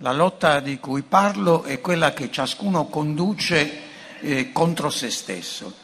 La 0.00 0.12
lotta 0.12 0.60
di 0.60 0.78
cui 0.78 1.00
parlo 1.00 1.62
è 1.62 1.80
quella 1.80 2.12
che 2.12 2.30
ciascuno 2.30 2.84
conduce 2.88 3.80
eh, 4.20 4.52
contro 4.52 4.90
se 4.90 5.10
stesso, 5.10 5.74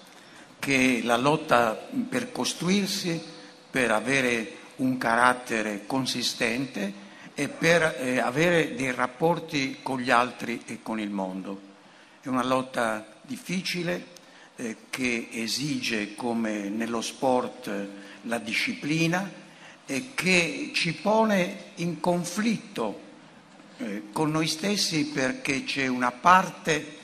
che 0.59 0.99
è 0.99 1.03
la 1.03 1.17
lotta 1.17 1.89
per 2.11 2.31
costruirsi, 2.31 3.19
per 3.71 3.91
avere 3.91 4.57
un 4.77 4.99
carattere 4.99 5.87
consistente 5.87 6.93
e 7.35 7.49
per 7.49 7.97
eh, 8.01 8.19
avere 8.19 8.75
dei 8.75 8.93
rapporti 8.93 9.79
con 9.83 9.99
gli 9.99 10.11
altri 10.11 10.63
e 10.67 10.81
con 10.83 11.01
il 11.01 11.09
mondo. 11.09 11.59
È 12.21 12.29
una 12.29 12.45
lotta 12.45 13.15
difficile 13.23 14.09
eh, 14.57 14.77
che 14.91 15.29
esige, 15.33 16.15
come 16.15 16.69
nello 16.69 17.01
sport, 17.01 17.89
la 18.25 18.39
disciplina 18.39 19.27
e 19.87 20.11
che 20.15 20.71
ci 20.75 20.93
pone 20.97 21.71
in 21.77 21.99
conflitto 21.99 23.09
eh, 23.83 24.03
con 24.13 24.31
noi 24.31 24.47
stessi 24.47 25.07
perché 25.07 25.65
c'è 25.65 25.89
una 25.89 26.13
parte 26.13 26.99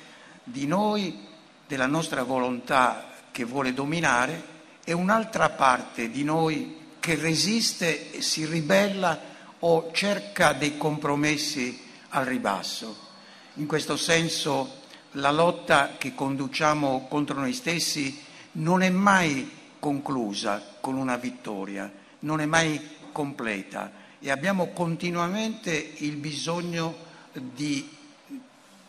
di 0.45 0.67
noi, 0.67 1.27
della 1.67 1.87
nostra 1.87 2.23
volontà 2.23 3.11
che 3.33 3.45
vuole 3.45 3.75
dominare 3.75 4.57
e 4.85 4.93
un'altra 4.93 5.51
parte 5.51 6.09
di 6.09 6.23
noi 6.23 6.77
che 7.01 7.17
resiste, 7.17 8.23
si 8.23 8.47
ribella 8.47 9.21
o 9.59 9.91
cerca 9.93 10.53
dei 10.53 10.77
compromessi 10.77 11.81
al 12.11 12.25
ribasso. 12.25 13.07
In 13.55 13.67
questo 13.67 13.97
senso 13.97 14.83
la 15.13 15.33
lotta 15.33 15.97
che 15.99 16.15
conduciamo 16.15 17.07
contro 17.09 17.41
noi 17.41 17.55
stessi 17.55 18.23
non 18.53 18.83
è 18.83 18.89
mai 18.91 19.51
conclusa 19.81 20.77
con 20.81 20.95
una 20.97 21.17
vittoria, 21.17 21.91
non 22.21 22.41
è 22.41 22.47
mai 22.47 22.81
completa 23.11 24.07
e 24.21 24.31
abbiamo 24.31 24.69
continuamente 24.69 25.93
il 25.99 26.17
bisogno 26.17 26.97
di 27.33 27.97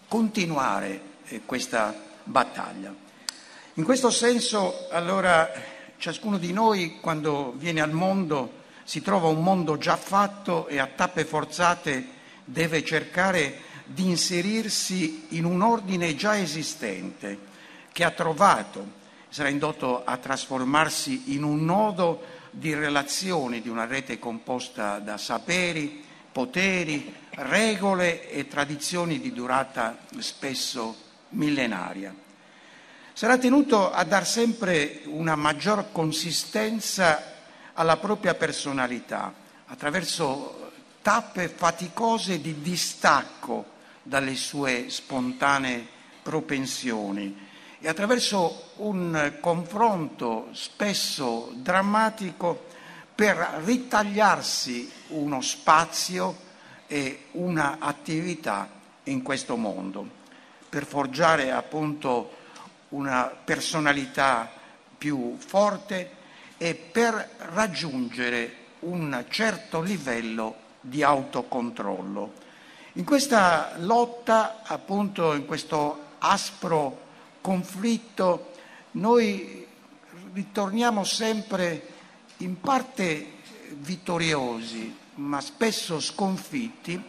continuare 0.08 1.02
eh, 1.25 1.41
questa 1.45 1.95
battaglia. 2.23 2.94
In 3.75 3.83
questo 3.83 4.09
senso, 4.09 4.88
allora, 4.89 5.52
ciascuno 5.97 6.38
di 6.38 6.52
noi, 6.52 6.99
quando 6.99 7.53
viene 7.55 7.81
al 7.81 7.91
mondo, 7.91 8.58
si 8.83 9.02
trova 9.02 9.27
un 9.27 9.44
mondo 9.44 9.77
già 9.77 9.95
fatto 9.95 10.67
e 10.67 10.80
a 10.80 10.88
tappe 10.88 11.25
forzate 11.25 12.17
deve 12.43 12.83
cercare 12.83 13.61
di 13.86 14.08
inserirsi 14.08 15.27
in 15.30 15.45
un 15.45 15.61
ordine 15.61 16.16
già 16.16 16.38
esistente 16.38 17.38
che 17.91 18.03
ha 18.03 18.11
trovato, 18.11 18.97
sarà 19.30 19.49
indotto 19.49 20.03
a 20.03 20.17
trasformarsi 20.17 21.33
in 21.36 21.43
un 21.43 21.66
nodo 21.66 22.38
di 22.59 22.73
relazioni 22.73 23.61
di 23.61 23.69
una 23.69 23.85
rete 23.85 24.19
composta 24.19 24.99
da 24.99 25.17
saperi, 25.17 26.03
poteri, 26.29 27.15
regole 27.35 28.29
e 28.29 28.47
tradizioni 28.47 29.19
di 29.19 29.31
durata 29.31 29.97
spesso 30.17 30.95
millenaria. 31.30 32.13
Sarà 33.13 33.37
tenuto 33.37 33.91
a 33.91 34.03
dar 34.03 34.27
sempre 34.27 35.02
una 35.05 35.35
maggior 35.35 35.91
consistenza 35.93 37.37
alla 37.73 37.97
propria 37.97 38.35
personalità 38.35 39.33
attraverso 39.67 40.71
tappe 41.02 41.47
faticose 41.47 42.41
di 42.41 42.61
distacco 42.61 43.77
dalle 44.03 44.35
sue 44.35 44.89
spontanee 44.89 45.87
propensioni 46.21 47.47
e 47.81 47.88
attraverso 47.88 48.72
un 48.77 49.38
confronto 49.39 50.49
spesso 50.52 51.52
drammatico 51.53 52.66
per 53.16 53.61
ritagliarsi 53.63 54.91
uno 55.09 55.41
spazio 55.41 56.47
e 56.88 57.25
un'attività 57.31 58.69
in 59.03 59.21
questo 59.21 59.55
mondo, 59.55 60.08
per 60.67 60.86
forgiare 60.86 61.52
appunto 61.52 62.37
una 62.89 63.26
personalità 63.26 64.49
più 64.98 65.37
forte 65.37 66.17
e 66.58 66.76
per 66.76 67.30
raggiungere 67.53 68.55
un 68.80 69.26
certo 69.30 69.82
livello 69.82 70.55
di 70.82 71.03
autocontrollo. 71.03 72.33
In 72.93 73.05
questa 73.05 73.73
lotta, 73.77 74.61
appunto, 74.64 75.33
in 75.33 75.45
questo 75.45 76.08
aspro 76.20 77.08
conflitto, 77.42 78.52
noi 78.92 79.66
ritorniamo 80.33 81.04
sempre 81.04 81.88
in 82.38 82.60
parte 82.60 83.38
vittoriosi, 83.72 84.95
ma 85.16 85.42
spesso 85.42 86.00
sconfitti, 86.00 87.02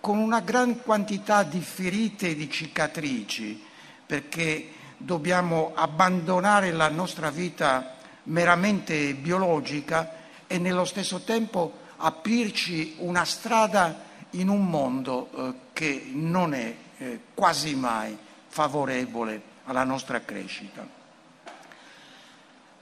con 0.00 0.18
una 0.18 0.40
gran 0.40 0.82
quantità 0.82 1.42
di 1.42 1.60
ferite 1.60 2.30
e 2.30 2.34
di 2.34 2.50
cicatrici, 2.50 3.62
perché 4.06 4.68
dobbiamo 4.96 5.72
abbandonare 5.74 6.72
la 6.72 6.88
nostra 6.88 7.30
vita 7.30 7.96
meramente 8.24 9.14
biologica 9.14 10.16
e 10.46 10.58
nello 10.58 10.84
stesso 10.84 11.20
tempo 11.20 11.72
aprirci 11.96 12.96
una 12.98 13.24
strada 13.24 14.08
in 14.30 14.48
un 14.48 14.66
mondo 14.66 15.30
eh, 15.34 15.54
che 15.72 16.10
non 16.12 16.54
è 16.54 16.74
eh, 16.98 17.20
quasi 17.34 17.74
mai 17.74 18.16
favorevole 18.48 19.49
alla 19.70 19.84
nostra 19.84 20.20
crescita. 20.22 20.84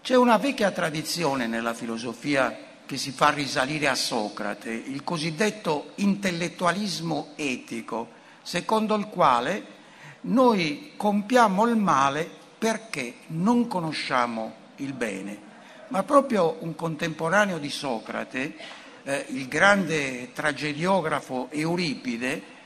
C'è 0.01 0.17
una 0.17 0.39
vecchia 0.39 0.71
tradizione 0.71 1.47
nella 1.47 1.75
filosofia 1.75 2.57
che 2.87 2.97
si 2.97 3.11
fa 3.11 3.29
risalire 3.29 3.89
a 3.89 3.95
Socrate, 3.95 4.71
il 4.71 5.05
cosiddetto 5.05 5.93
intellettualismo 5.97 7.33
etico, 7.37 8.09
secondo 8.41 8.95
il 8.95 9.09
quale 9.09 9.77
noi 10.23 10.93
compiamo 10.97 11.67
il 11.67 11.77
male 11.77 12.29
perché 12.57 13.17
non 13.29 13.69
conosciamo 13.69 14.55
il 14.77 14.95
bene. 14.95 15.47
Ma 15.89 16.03
proprio 16.05 16.57
un 16.61 16.75
contemporaneo 16.75 17.59
di 17.59 17.69
Socrate, 17.69 18.57
eh, 19.03 19.27
il 19.29 19.47
grande 19.47 20.33
tragediografo 20.33 21.49
Euripide, 21.51 22.57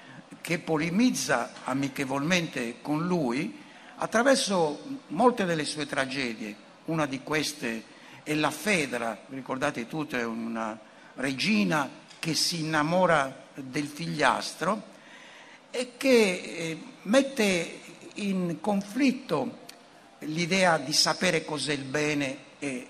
che 0.41 0.61
polemizza 0.61 1.53
amichevolmente 1.65 2.77
con 2.83 3.05
lui, 3.05 3.62
attraverso 3.97 5.01
molte 5.09 5.45
delle 5.45 5.65
sue 5.65 5.87
tragedie, 5.87 6.55
una 6.87 7.07
di 7.07 7.23
queste 7.23 7.85
è 8.23 8.35
la 8.35 8.51
Fedra, 8.51 9.25
ricordate 9.29 9.87
tutte, 9.87 10.21
è 10.21 10.25
una 10.25 10.79
regina 11.15 11.89
che 12.19 12.35
si 12.35 12.61
innamora 12.61 13.49
del 13.55 13.87
figliastro 13.87 14.91
e 15.71 15.93
che 15.97 16.11
eh, 16.11 16.83
mette 17.03 17.81
in 18.15 18.59
conflitto 18.61 19.61
l'idea 20.21 20.79
di 20.79 20.93
sapere 20.93 21.45
cos'è 21.45 21.73
il 21.73 21.85
bene 21.85 22.37
e 22.59 22.87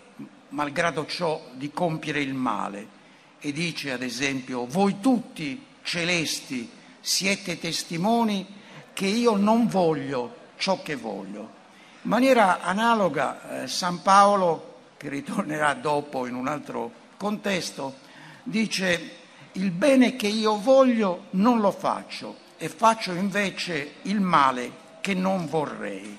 malgrado 0.49 1.07
ciò 1.07 1.49
di 1.53 1.71
compiere 1.71 2.21
il 2.21 2.35
male. 2.35 3.01
E 3.39 3.53
dice 3.53 3.93
ad 3.93 4.03
esempio 4.03 4.67
voi 4.67 5.01
tutti 5.01 5.65
celesti 5.83 6.69
siete 7.01 7.59
testimoni 7.59 8.47
che 8.93 9.07
io 9.07 9.37
non 9.37 9.67
voglio 9.67 10.41
ciò 10.63 10.81
che 10.81 10.95
voglio. 10.95 11.61
In 12.03 12.11
maniera 12.11 12.61
analoga 12.61 13.65
eh, 13.65 13.67
San 13.67 14.01
Paolo, 14.01 14.75
che 14.97 15.09
ritornerà 15.09 15.75
dopo 15.75 16.25
in 16.27 16.37
un 16.37 16.47
altro 16.47 16.93
contesto, 17.17 17.97
dice 18.45 19.17
il 19.53 19.73
bene 19.73 20.15
che 20.15 20.29
io 20.29 20.61
voglio 20.61 21.25
non 21.31 21.59
lo 21.59 21.73
faccio 21.73 22.37
e 22.59 22.69
faccio 22.69 23.11
invece 23.11 23.95
il 24.03 24.21
male 24.21 24.71
che 25.01 25.15
non 25.15 25.49
vorrei. 25.49 26.17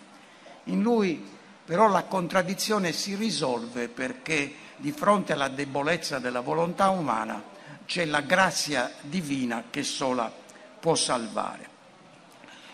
In 0.66 0.82
lui 0.82 1.26
però 1.64 1.88
la 1.88 2.04
contraddizione 2.04 2.92
si 2.92 3.16
risolve 3.16 3.88
perché 3.88 4.56
di 4.76 4.92
fronte 4.92 5.32
alla 5.32 5.48
debolezza 5.48 6.20
della 6.20 6.42
volontà 6.42 6.90
umana 6.90 7.42
c'è 7.86 8.04
la 8.04 8.20
grazia 8.20 8.92
divina 9.00 9.64
che 9.70 9.84
sola 9.84 10.30
può 10.82 10.96
salvare. 10.96 11.73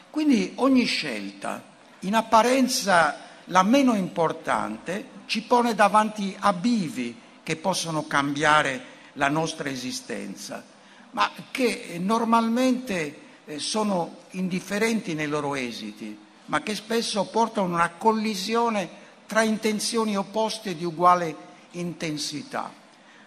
Quindi 0.09 0.53
ogni 0.55 0.85
scelta, 0.85 1.63
in 1.99 2.15
apparenza 2.15 3.17
la 3.45 3.63
meno 3.63 3.95
importante, 3.95 5.17
ci 5.25 5.43
pone 5.43 5.75
davanti 5.75 6.35
a 6.39 6.53
bivi 6.53 7.15
che 7.43 7.55
possono 7.55 8.05
cambiare 8.07 8.97
la 9.13 9.29
nostra 9.29 9.69
esistenza, 9.69 10.63
ma 11.11 11.31
che 11.51 11.97
normalmente 11.99 13.19
eh, 13.45 13.59
sono 13.59 14.17
indifferenti 14.31 15.13
nei 15.13 15.27
loro 15.27 15.55
esiti, 15.55 16.17
ma 16.45 16.61
che 16.61 16.75
spesso 16.75 17.25
portano 17.25 17.67
a 17.67 17.73
una 17.73 17.89
collisione 17.91 18.89
tra 19.27 19.43
intenzioni 19.43 20.17
opposte 20.17 20.75
di 20.75 20.83
uguale 20.83 21.35
intensità. 21.71 22.71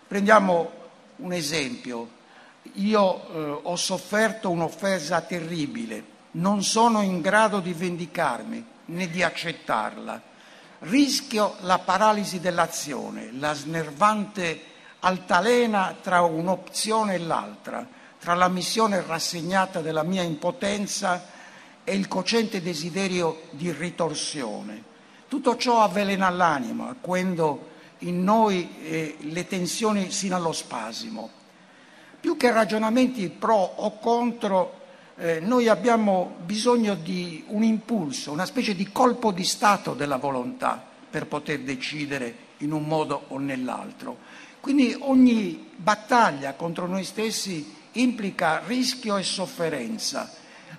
Prendiamo 0.08 0.70
un 1.16 1.32
esempio. 1.32 2.20
Io 2.74 3.28
eh, 3.28 3.60
ho 3.62 3.76
sofferto 3.76 4.50
un'offesa 4.50 5.20
terribile, 5.20 6.04
non 6.32 6.62
sono 6.62 7.02
in 7.02 7.20
grado 7.20 7.60
di 7.60 7.72
vendicarmi 7.72 8.64
né 8.86 9.08
di 9.08 9.22
accettarla. 9.22 10.20
Rischio 10.80 11.56
la 11.60 11.78
paralisi 11.78 12.40
dell'azione, 12.40 13.30
la 13.38 13.54
snervante 13.54 14.70
altalena 15.00 15.96
tra 16.00 16.22
un'opzione 16.22 17.14
e 17.14 17.18
l'altra, 17.18 17.86
tra 18.18 18.34
la 18.34 18.48
missione 18.48 19.02
rassegnata 19.04 19.80
della 19.80 20.02
mia 20.02 20.22
impotenza 20.22 21.24
e 21.84 21.94
il 21.94 22.08
cocente 22.08 22.62
desiderio 22.62 23.42
di 23.50 23.72
ritorsione. 23.72 24.90
Tutto 25.28 25.56
ciò 25.56 25.82
avvelena 25.82 26.30
l'anima 26.30 26.94
quando 27.00 27.70
in 27.98 28.22
noi 28.22 28.68
eh, 28.82 29.16
le 29.20 29.46
tensioni 29.46 30.10
sino 30.10 30.36
allo 30.36 30.52
spasimo. 30.52 31.30
Più 32.20 32.36
che 32.36 32.52
ragionamenti 32.52 33.28
pro 33.28 33.56
o 33.56 33.98
contro, 33.98 34.81
eh, 35.16 35.40
noi 35.40 35.68
abbiamo 35.68 36.36
bisogno 36.44 36.94
di 36.94 37.44
un 37.48 37.62
impulso, 37.62 38.32
una 38.32 38.46
specie 38.46 38.74
di 38.74 38.90
colpo 38.90 39.30
di 39.30 39.44
stato 39.44 39.94
della 39.94 40.16
volontà 40.16 40.82
per 41.10 41.26
poter 41.26 41.60
decidere 41.60 42.34
in 42.58 42.72
un 42.72 42.84
modo 42.84 43.24
o 43.28 43.38
nell'altro. 43.38 44.16
Quindi 44.60 44.96
ogni 45.00 45.70
battaglia 45.76 46.54
contro 46.54 46.86
noi 46.86 47.04
stessi 47.04 47.74
implica 47.92 48.62
rischio 48.64 49.16
e 49.16 49.22
sofferenza. 49.22 50.32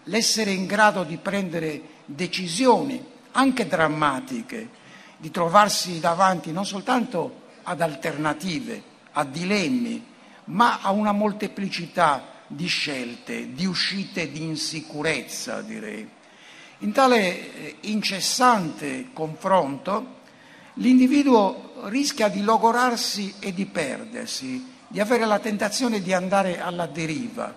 L'essere 0.06 0.52
in 0.52 0.66
grado 0.66 1.04
di 1.04 1.18
prendere 1.18 1.82
decisioni, 2.06 3.04
anche 3.32 3.68
drammatiche, 3.68 4.70
di 5.18 5.30
trovarsi 5.32 6.00
davanti 6.00 6.52
non 6.52 6.66
soltanto 6.66 7.42
ad 7.64 7.82
alternative, 7.82 8.82
a 9.12 9.24
dilemmi, 9.24 10.06
ma 10.46 10.80
a 10.82 10.92
una 10.92 11.12
molteplicità 11.12 12.33
di 12.56 12.68
scelte, 12.68 13.54
di 13.54 13.66
uscite 13.66 14.32
di 14.32 14.44
insicurezza, 14.44 15.62
direi. 15.62 16.08
In 16.80 16.92
tale 16.92 17.56
eh, 17.56 17.76
incessante 17.82 19.10
confronto 19.14 20.22
l'individuo 20.76 21.74
rischia 21.86 22.28
di 22.30 22.42
logorarsi 22.42 23.36
e 23.40 23.54
di 23.54 23.66
perdersi, 23.66 24.72
di 24.88 25.00
avere 25.00 25.26
la 25.26 25.40
tentazione 25.40 26.02
di 26.02 26.14
andare 26.14 26.60
alla 26.60 26.86
deriva. 26.86 27.54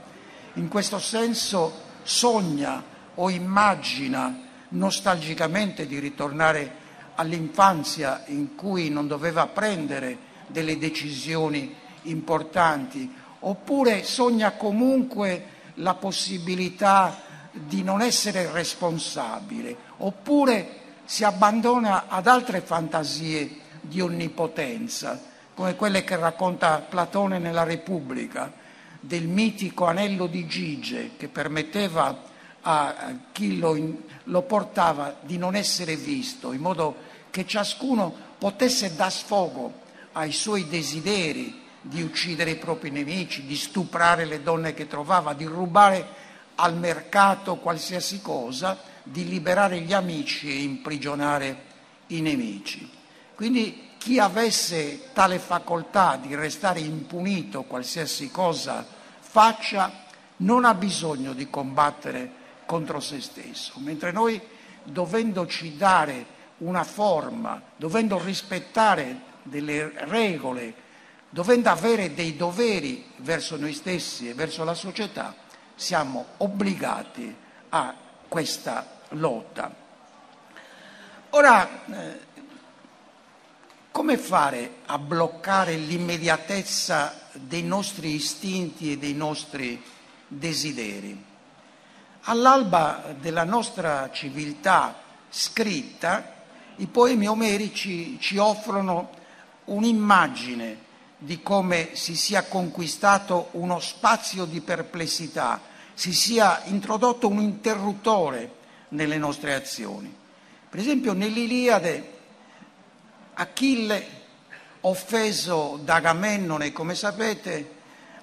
In 0.54 0.68
questo 0.68 0.98
senso 0.98 1.84
sogna 2.02 2.82
o 3.14 3.30
immagina 3.30 4.44
nostalgicamente 4.68 5.86
di 5.86 5.98
ritornare 5.98 6.84
all'infanzia 7.16 8.24
in 8.26 8.54
cui 8.54 8.90
non 8.90 9.06
doveva 9.06 9.46
prendere 9.46 10.34
delle 10.46 10.78
decisioni 10.78 11.74
importanti 12.02 13.10
oppure 13.40 14.04
sogna 14.04 14.52
comunque 14.52 15.54
la 15.74 15.94
possibilità 15.94 17.22
di 17.52 17.82
non 17.82 18.02
essere 18.02 18.50
responsabile, 18.50 19.76
oppure 19.98 20.84
si 21.04 21.24
abbandona 21.24 22.08
ad 22.08 22.26
altre 22.26 22.60
fantasie 22.60 23.60
di 23.80 24.00
onnipotenza, 24.00 25.20
come 25.54 25.76
quelle 25.76 26.04
che 26.04 26.16
racconta 26.16 26.78
Platone 26.78 27.38
nella 27.38 27.62
Repubblica, 27.62 28.52
del 29.00 29.26
mitico 29.28 29.86
anello 29.86 30.26
di 30.26 30.46
Gige 30.46 31.12
che 31.16 31.28
permetteva 31.28 32.34
a 32.62 33.14
chi 33.30 33.58
lo, 33.58 33.78
lo 34.24 34.42
portava 34.42 35.16
di 35.20 35.38
non 35.38 35.54
essere 35.54 35.96
visto, 35.96 36.52
in 36.52 36.60
modo 36.60 36.96
che 37.30 37.46
ciascuno 37.46 38.12
potesse 38.38 38.96
dar 38.96 39.12
sfogo 39.12 39.84
ai 40.12 40.32
suoi 40.32 40.66
desideri, 40.66 41.62
di 41.88 42.02
uccidere 42.02 42.50
i 42.50 42.56
propri 42.56 42.90
nemici, 42.90 43.46
di 43.46 43.56
stuprare 43.56 44.24
le 44.24 44.42
donne 44.42 44.74
che 44.74 44.86
trovava, 44.86 45.34
di 45.34 45.44
rubare 45.44 46.24
al 46.56 46.76
mercato 46.76 47.56
qualsiasi 47.56 48.20
cosa, 48.20 48.78
di 49.02 49.28
liberare 49.28 49.80
gli 49.80 49.92
amici 49.92 50.50
e 50.50 50.62
imprigionare 50.62 51.64
i 52.08 52.20
nemici. 52.20 52.90
Quindi 53.34 53.90
chi 53.98 54.18
avesse 54.18 55.12
tale 55.12 55.38
facoltà 55.38 56.18
di 56.20 56.34
restare 56.34 56.80
impunito 56.80 57.62
qualsiasi 57.62 58.30
cosa 58.30 58.84
faccia, 59.20 60.04
non 60.38 60.64
ha 60.64 60.74
bisogno 60.74 61.32
di 61.32 61.48
combattere 61.48 62.44
contro 62.66 63.00
se 63.00 63.20
stesso, 63.20 63.74
mentre 63.76 64.10
noi 64.12 64.40
dovendoci 64.82 65.76
dare 65.76 66.34
una 66.58 66.84
forma, 66.84 67.60
dovendo 67.76 68.18
rispettare 68.22 69.20
delle 69.42 69.92
regole, 70.06 70.84
dovendo 71.36 71.68
avere 71.68 72.14
dei 72.14 72.34
doveri 72.34 73.04
verso 73.16 73.58
noi 73.58 73.74
stessi 73.74 74.26
e 74.26 74.32
verso 74.32 74.64
la 74.64 74.72
società, 74.72 75.34
siamo 75.74 76.28
obbligati 76.38 77.36
a 77.68 77.94
questa 78.26 79.00
lotta. 79.10 79.70
Ora, 81.28 81.84
eh, 81.92 82.20
come 83.90 84.16
fare 84.16 84.76
a 84.86 84.96
bloccare 84.96 85.74
l'immediatezza 85.74 87.28
dei 87.34 87.62
nostri 87.62 88.14
istinti 88.14 88.92
e 88.92 88.96
dei 88.96 89.12
nostri 89.12 89.82
desideri? 90.26 91.22
All'alba 92.22 93.14
della 93.20 93.44
nostra 93.44 94.10
civiltà 94.10 95.02
scritta, 95.28 96.32
i 96.76 96.86
poemi 96.86 97.28
omerici 97.28 98.18
ci 98.18 98.38
offrono 98.38 99.10
un'immagine 99.66 100.84
di 101.26 101.42
come 101.42 101.96
si 101.96 102.14
sia 102.14 102.44
conquistato 102.44 103.48
uno 103.52 103.80
spazio 103.80 104.44
di 104.44 104.60
perplessità, 104.60 105.60
si 105.92 106.12
sia 106.12 106.62
introdotto 106.66 107.26
un 107.26 107.40
interruttore 107.40 108.54
nelle 108.90 109.18
nostre 109.18 109.52
azioni. 109.52 110.14
Per 110.70 110.78
esempio 110.78 111.14
nell'Iliade 111.14 112.12
Achille, 113.34 114.06
offeso 114.82 115.80
da 115.82 115.96
Agamennone, 115.96 116.70
come 116.70 116.94
sapete, 116.94 117.74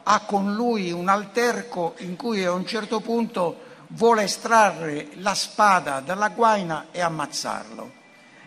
ha 0.03 0.21
con 0.21 0.53
lui 0.53 0.93
un 0.93 1.09
alterco 1.09 1.95
in 1.97 2.15
cui 2.15 2.45
a 2.45 2.53
un 2.53 2.65
certo 2.65 3.01
punto 3.01 3.71
vuole 3.87 4.23
estrarre 4.23 5.09
la 5.15 5.35
spada 5.35 5.99
dalla 5.99 6.29
guaina 6.29 6.85
e 6.91 7.01
ammazzarlo. 7.01 7.91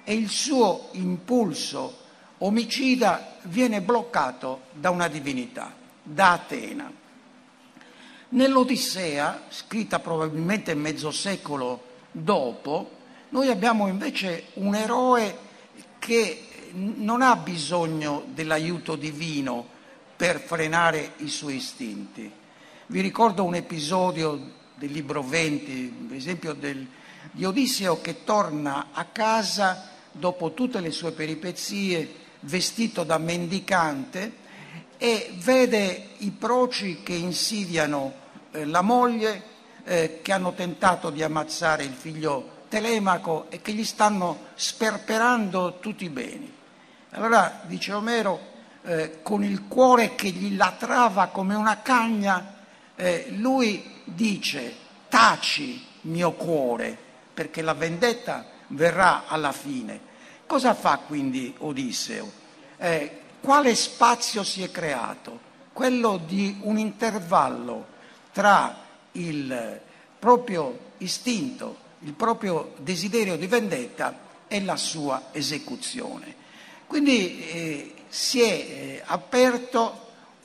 E 0.02 0.14
il 0.14 0.30
suo 0.30 0.88
impulso 0.92 2.04
omicida 2.38 3.36
viene 3.42 3.80
bloccato 3.80 4.62
da 4.72 4.90
una 4.90 5.08
divinità, 5.08 5.74
da 6.02 6.32
Atena. 6.32 6.92
Nell'Odissea, 8.28 9.44
scritta 9.48 10.00
probabilmente 10.00 10.74
mezzo 10.74 11.10
secolo 11.10 11.84
dopo, 12.10 12.90
noi 13.30 13.48
abbiamo 13.48 13.86
invece 13.86 14.46
un 14.54 14.74
eroe 14.74 15.38
che 15.98 16.46
non 16.72 17.22
ha 17.22 17.36
bisogno 17.36 18.24
dell'aiuto 18.32 18.96
divino 18.96 19.74
per 20.16 20.40
frenare 20.40 21.12
i 21.18 21.28
suoi 21.28 21.56
istinti. 21.56 22.30
Vi 22.86 23.00
ricordo 23.00 23.44
un 23.44 23.54
episodio 23.54 24.52
del 24.74 24.90
libro 24.90 25.22
20, 25.22 26.06
per 26.08 26.16
esempio 26.16 26.52
del, 26.52 26.86
di 27.30 27.44
Odisseo 27.44 28.00
che 28.00 28.24
torna 28.24 28.88
a 28.92 29.04
casa 29.04 29.90
dopo 30.12 30.52
tutte 30.52 30.80
le 30.80 30.90
sue 30.90 31.12
peripezie 31.12 32.24
vestito 32.40 33.04
da 33.04 33.18
mendicante 33.18 34.44
e 34.98 35.34
vede 35.38 36.08
i 36.18 36.30
proci 36.30 37.02
che 37.02 37.14
insidiano 37.14 38.12
eh, 38.50 38.64
la 38.64 38.82
moglie, 38.82 39.42
eh, 39.84 40.20
che 40.22 40.32
hanno 40.32 40.52
tentato 40.54 41.10
di 41.10 41.22
ammazzare 41.22 41.84
il 41.84 41.92
figlio 41.92 42.54
Telemaco 42.68 43.46
e 43.48 43.60
che 43.60 43.72
gli 43.72 43.84
stanno 43.84 44.46
sperperando 44.54 45.78
tutti 45.78 46.04
i 46.04 46.08
beni. 46.08 46.52
Allora, 47.10 47.62
dice 47.66 47.92
Omero, 47.92 48.54
eh, 48.82 49.18
con 49.22 49.44
il 49.44 49.66
cuore 49.68 50.14
che 50.14 50.30
gli 50.30 50.56
latrava 50.56 51.26
come 51.28 51.54
una 51.54 51.80
cagna, 51.82 52.54
eh, 52.96 53.26
lui 53.30 54.02
dice, 54.04 54.74
taci 55.08 55.84
mio 56.02 56.32
cuore, 56.32 56.96
perché 57.32 57.62
la 57.62 57.74
vendetta 57.74 58.46
verrà 58.68 59.26
alla 59.26 59.52
fine. 59.52 60.14
Cosa 60.46 60.74
fa 60.74 60.98
quindi 60.98 61.52
Odisseo? 61.58 62.30
Eh, 62.76 63.18
quale 63.40 63.74
spazio 63.74 64.44
si 64.44 64.62
è 64.62 64.70
creato? 64.70 65.40
Quello 65.72 66.18
di 66.24 66.58
un 66.62 66.78
intervallo 66.78 67.84
tra 68.30 68.84
il 69.12 69.80
proprio 70.16 70.78
istinto, 70.98 71.76
il 72.00 72.12
proprio 72.12 72.74
desiderio 72.78 73.36
di 73.36 73.48
vendetta 73.48 74.16
e 74.46 74.62
la 74.62 74.76
sua 74.76 75.30
esecuzione. 75.32 76.34
Quindi 76.86 77.40
eh, 77.40 77.94
si 78.08 78.40
è 78.40 78.44
eh, 78.44 79.02
aperto 79.04 80.04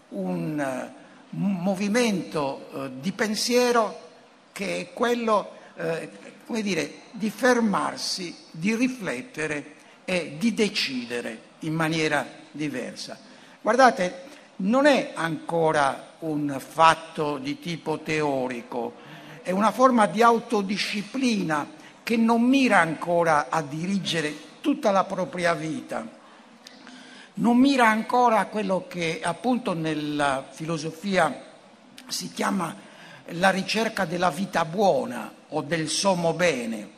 un 0.10 0.91
uh, 0.91 1.38
movimento 1.38 2.70
uh, 2.72 2.89
di 3.00 3.12
pensiero 3.12 4.10
che 4.51 4.79
è 4.79 4.93
quello, 4.93 5.51
uh, 5.75 6.10
come 6.48 6.63
dire, 6.63 6.91
di 7.12 7.29
fermarsi, 7.29 8.36
di 8.50 8.75
riflettere 8.75 9.75
è 10.12 10.32
di 10.32 10.53
decidere 10.53 11.39
in 11.60 11.74
maniera 11.74 12.27
diversa. 12.51 13.18
Guardate, 13.62 14.24
non 14.58 14.86
è 14.86 15.13
ancora 15.15 16.15
un 16.20 16.58
fatto 16.60 17.38
di 17.38 17.60
tipo 17.60 18.00
teorico, 18.00 18.96
è 19.41 19.51
una 19.51 19.72
forma 19.72 20.08
di 20.08 20.22
autodisciplina 20.22 21.65
che 22.03 22.18
non 22.18 22.41
mira 22.41 22.80
ancora 22.80 23.48
a 23.50 23.62
dirigere 23.62 24.36
tutta 24.60 24.91
la 24.91 25.06
propria 25.06 25.53
vita, 25.53 26.06
non 27.36 27.56
mira 27.56 27.88
ancora 27.88 28.39
a 28.39 28.48
quello 28.48 28.88
che 28.89 29.22
appunto 29.24 29.72
nella 29.72 30.46
filosofia 30.50 31.41
si 32.08 32.34
chiama 32.34 32.75
la 33.27 33.50
ricerca 33.50 34.03
della 34.03 34.30
vita 34.30 34.65
buona 34.65 35.34
o 35.48 35.62
del 35.62 35.88
sommo 35.88 36.34
bene, 36.34 36.89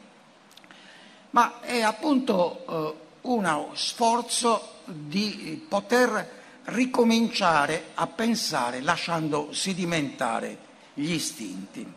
ma 1.30 1.60
è 1.62 1.82
appunto 1.82 2.98
eh, 2.98 3.02
uno 3.24 3.72
sforzo 3.74 4.80
di 4.86 5.66
poter 5.68 6.42
ricominciare 6.66 7.92
a 7.96 8.08
pensare 8.08 8.82
lasciando 8.82 9.54
sedimentare 9.54 10.58
gli 10.94 11.12
istinti. 11.12 11.94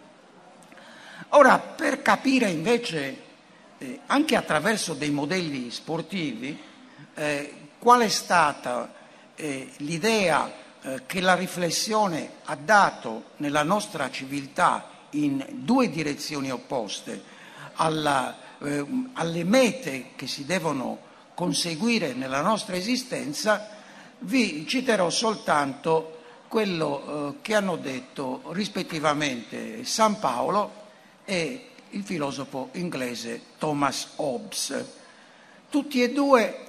Ora, 1.31 1.59
per 1.59 2.03
capire 2.03 2.49
invece, 2.49 3.23
eh, 3.79 4.01
anche 4.07 4.37
attraverso 4.37 4.95
dei 4.95 5.11
modelli 5.11 5.71
sportivi, 5.71 6.59
eh, 7.15 7.55
qual 7.79 8.01
è 8.01 8.09
stata 8.09 8.93
eh, 9.35 9.71
l'idea 9.79 10.51
eh, 10.81 11.03
che 11.07 11.21
la 11.21 11.35
riflessione 11.35 12.31
ha 12.45 12.57
dato 12.57 13.31
nella 13.37 13.63
nostra 13.63 14.11
civiltà 14.11 14.89
in 15.11 15.45
due 15.51 15.91
direzioni 15.91 16.51
opposte, 16.51 17.35
alla, 17.75 18.37
eh, 18.61 18.85
alle 19.15 19.45
mete 19.45 20.11
che 20.17 20.27
si 20.27 20.45
devono 20.45 21.06
conseguire 21.37 22.15
nella 22.15 22.41
nostra 22.41 22.77
esistenza, 22.77 23.69
vi 24.21 24.67
citerò 24.67 25.11
soltanto 25.11 26.17
quello 26.49 27.03
eh, 27.29 27.43
che 27.43 27.55
hanno 27.55 27.77
detto 27.77 28.41
rispettivamente 28.53 29.85
San 29.85 30.19
Paolo 30.19 30.85
e 31.27 31.69
il 31.91 32.03
filosofo 32.03 32.71
inglese 32.73 33.43
Thomas 33.59 34.13
Hobbes. 34.17 34.85
Tutti 35.69 36.03
e 36.03 36.11
due 36.11 36.65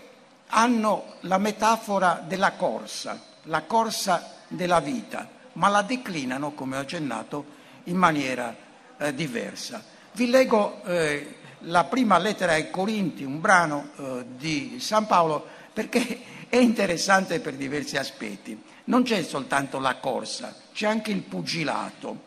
hanno 0.48 1.16
la 1.22 1.38
metafora 1.38 2.22
della 2.28 2.52
corsa, 2.52 3.24
la 3.44 3.64
corsa 3.64 4.36
della 4.50 4.82
vita, 4.82 5.30
ma 5.54 5.70
la 5.70 5.82
declinano, 5.82 6.52
come 6.52 6.76
ho 6.76 6.82
accennato, 6.82 7.56
in 7.86 7.96
maniera 7.96 8.54
eh, 8.98 9.14
diversa. 9.14 9.82
Vi 10.12 10.30
leggo 10.30 10.84
eh, 10.84 11.36
la 11.62 11.86
prima 11.86 12.18
lettera 12.18 12.54
ai 12.54 12.70
Corinti, 12.70 13.24
un 13.24 13.42
brano 13.42 13.90
eh, 13.98 14.26
di 14.36 14.78
San 14.80 15.08
Paolo, 15.08 15.46
perché 15.74 16.22
è 16.50 16.58
interessante 16.58 17.40
per 17.40 17.54
diversi 17.54 17.98
aspetti. 17.98 18.62
Non 18.86 19.04
c'è 19.04 19.22
soltanto 19.24 19.80
la 19.80 19.96
corsa, 19.96 20.56
c'è 20.74 20.88
anche 20.88 21.12
il 21.12 21.22
pugilato. 21.22 22.26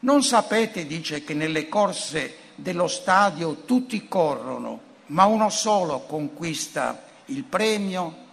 Non 0.00 0.22
sapete, 0.22 0.86
dice, 0.86 1.24
che 1.24 1.34
nelle 1.34 1.68
corse 1.68 2.46
dello 2.54 2.88
stadio 2.88 3.62
tutti 3.64 4.06
corrono, 4.06 4.80
ma 5.06 5.24
uno 5.24 5.48
solo 5.48 6.00
conquista 6.00 7.04
il 7.26 7.44
premio? 7.44 8.26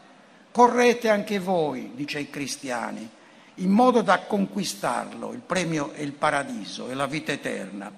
Correte 0.51 1.09
anche 1.09 1.39
voi, 1.39 1.91
dice 1.95 2.17
ai 2.17 2.29
cristiani, 2.29 3.09
in 3.55 3.69
modo 3.69 4.01
da 4.01 4.19
conquistarlo. 4.19 5.33
Il 5.33 5.39
premio 5.39 5.91
è 5.93 6.01
il 6.01 6.13
paradiso, 6.13 6.89
è 6.89 6.93
la 6.93 7.07
vita 7.07 7.31
eterna. 7.31 7.91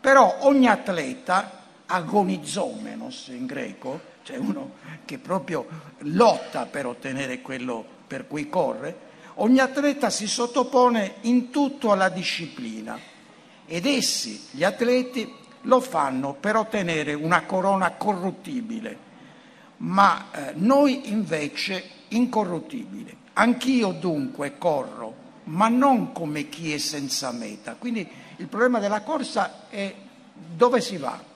Però 0.00 0.38
ogni 0.40 0.66
atleta, 0.66 1.61
agonizomenos 1.92 3.28
in 3.28 3.44
greco, 3.44 4.00
cioè 4.22 4.38
uno 4.38 4.72
che 5.04 5.18
proprio 5.18 5.66
lotta 5.98 6.64
per 6.64 6.86
ottenere 6.86 7.42
quello 7.42 7.84
per 8.06 8.26
cui 8.26 8.48
corre, 8.48 9.10
ogni 9.34 9.58
atleta 9.58 10.08
si 10.08 10.26
sottopone 10.26 11.16
in 11.22 11.50
tutto 11.50 11.92
alla 11.92 12.08
disciplina 12.08 12.98
ed 13.66 13.86
essi, 13.86 14.48
gli 14.50 14.64
atleti, 14.64 15.40
lo 15.62 15.80
fanno 15.80 16.34
per 16.34 16.56
ottenere 16.56 17.12
una 17.12 17.42
corona 17.42 17.92
corruttibile, 17.92 19.10
ma 19.78 20.30
eh, 20.32 20.52
noi 20.56 21.10
invece 21.10 21.84
incorruttibile. 22.08 23.16
Anch'io 23.34 23.92
dunque 23.92 24.56
corro, 24.58 25.14
ma 25.44 25.68
non 25.68 26.12
come 26.12 26.48
chi 26.48 26.72
è 26.72 26.78
senza 26.78 27.32
meta. 27.32 27.76
Quindi 27.76 28.08
il 28.36 28.46
problema 28.48 28.78
della 28.78 29.02
corsa 29.02 29.68
è 29.68 29.94
dove 30.32 30.80
si 30.80 30.96
va. 30.96 31.30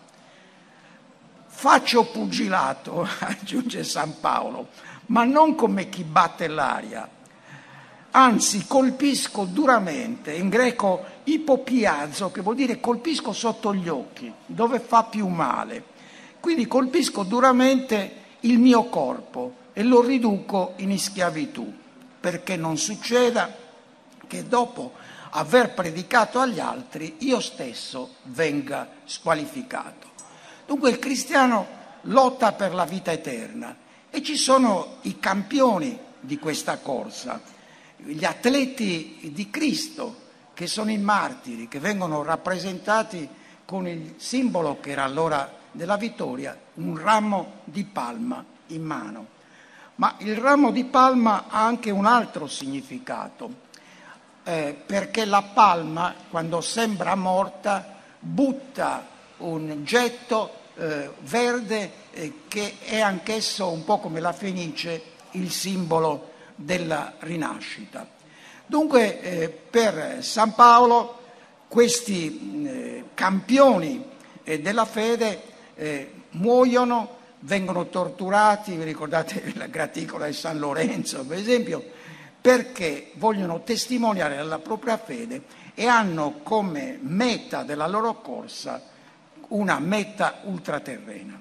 Faccio 1.58 2.04
pugilato, 2.04 3.08
aggiunge 3.20 3.82
San 3.82 4.20
Paolo, 4.20 4.68
ma 5.06 5.24
non 5.24 5.54
come 5.54 5.88
chi 5.88 6.04
batte 6.04 6.48
l'aria. 6.48 7.08
Anzi, 8.10 8.66
colpisco 8.66 9.44
duramente, 9.44 10.34
in 10.34 10.50
greco 10.50 11.02
ipopiazzo, 11.24 12.30
che 12.30 12.42
vuol 12.42 12.56
dire 12.56 12.78
colpisco 12.78 13.32
sotto 13.32 13.74
gli 13.74 13.88
occhi, 13.88 14.30
dove 14.44 14.80
fa 14.80 15.04
più 15.04 15.28
male. 15.28 15.82
Quindi 16.40 16.66
colpisco 16.66 17.22
duramente 17.22 18.24
il 18.40 18.58
mio 18.58 18.84
corpo 18.90 19.54
e 19.72 19.82
lo 19.82 20.02
riduco 20.02 20.74
in 20.76 20.98
schiavitù, 20.98 21.72
perché 22.20 22.56
non 22.56 22.76
succeda 22.76 23.50
che 24.26 24.46
dopo 24.46 24.92
aver 25.30 25.72
predicato 25.72 26.38
agli 26.38 26.60
altri 26.60 27.16
io 27.20 27.40
stesso 27.40 28.16
venga 28.24 28.86
squalificato. 29.06 30.15
Dunque 30.66 30.90
il 30.90 30.98
cristiano 30.98 31.66
lotta 32.02 32.52
per 32.52 32.74
la 32.74 32.84
vita 32.84 33.12
eterna 33.12 33.74
e 34.10 34.22
ci 34.22 34.36
sono 34.36 34.96
i 35.02 35.18
campioni 35.20 35.96
di 36.18 36.38
questa 36.38 36.78
corsa, 36.78 37.40
gli 37.96 38.24
atleti 38.24 39.30
di 39.32 39.48
Cristo 39.48 40.24
che 40.54 40.66
sono 40.66 40.90
i 40.90 40.98
martiri, 40.98 41.68
che 41.68 41.78
vengono 41.78 42.22
rappresentati 42.22 43.28
con 43.64 43.86
il 43.86 44.14
simbolo 44.16 44.80
che 44.80 44.90
era 44.90 45.04
allora 45.04 45.50
della 45.70 45.96
vittoria, 45.96 46.58
un 46.74 46.96
ramo 46.98 47.60
di 47.64 47.84
palma 47.84 48.44
in 48.68 48.82
mano. 48.82 49.26
Ma 49.96 50.16
il 50.18 50.36
ramo 50.36 50.72
di 50.72 50.84
palma 50.84 51.44
ha 51.48 51.64
anche 51.64 51.90
un 51.90 52.06
altro 52.06 52.46
significato, 52.46 53.64
eh, 54.42 54.76
perché 54.84 55.24
la 55.24 55.42
palma, 55.42 56.14
quando 56.28 56.60
sembra 56.60 57.14
morta, 57.14 57.94
butta 58.18 59.14
un 59.38 59.84
getto 59.84 60.55
eh, 60.78 61.10
verde 61.20 61.90
eh, 62.12 62.32
che 62.48 62.74
è 62.84 63.00
anch'esso 63.00 63.70
un 63.70 63.84
po' 63.84 63.98
come 63.98 64.20
la 64.20 64.32
fenice 64.32 65.02
il 65.32 65.50
simbolo 65.50 66.32
della 66.54 67.14
rinascita. 67.20 68.06
Dunque 68.66 69.20
eh, 69.20 69.48
per 69.48 70.18
San 70.22 70.54
Paolo 70.54 71.20
questi 71.68 73.04
campioni 73.14 74.04
eh, 74.44 74.60
della 74.60 74.84
fede 74.84 75.42
eh, 75.74 76.12
muoiono, 76.30 77.16
vengono 77.40 77.88
torturati, 77.88 78.76
vi 78.76 78.84
ricordate 78.84 79.52
la 79.56 79.66
graticola 79.66 80.26
di 80.26 80.32
San 80.32 80.58
Lorenzo 80.58 81.24
per 81.24 81.38
esempio, 81.38 81.84
perché 82.40 83.10
vogliono 83.14 83.62
testimoniare 83.62 84.42
la 84.42 84.58
propria 84.58 84.96
fede 84.96 85.42
e 85.74 85.86
hanno 85.86 86.40
come 86.42 86.98
meta 87.02 87.62
della 87.62 87.86
loro 87.86 88.20
corsa 88.20 88.94
una 89.48 89.78
meta 89.78 90.40
ultraterrena. 90.44 91.40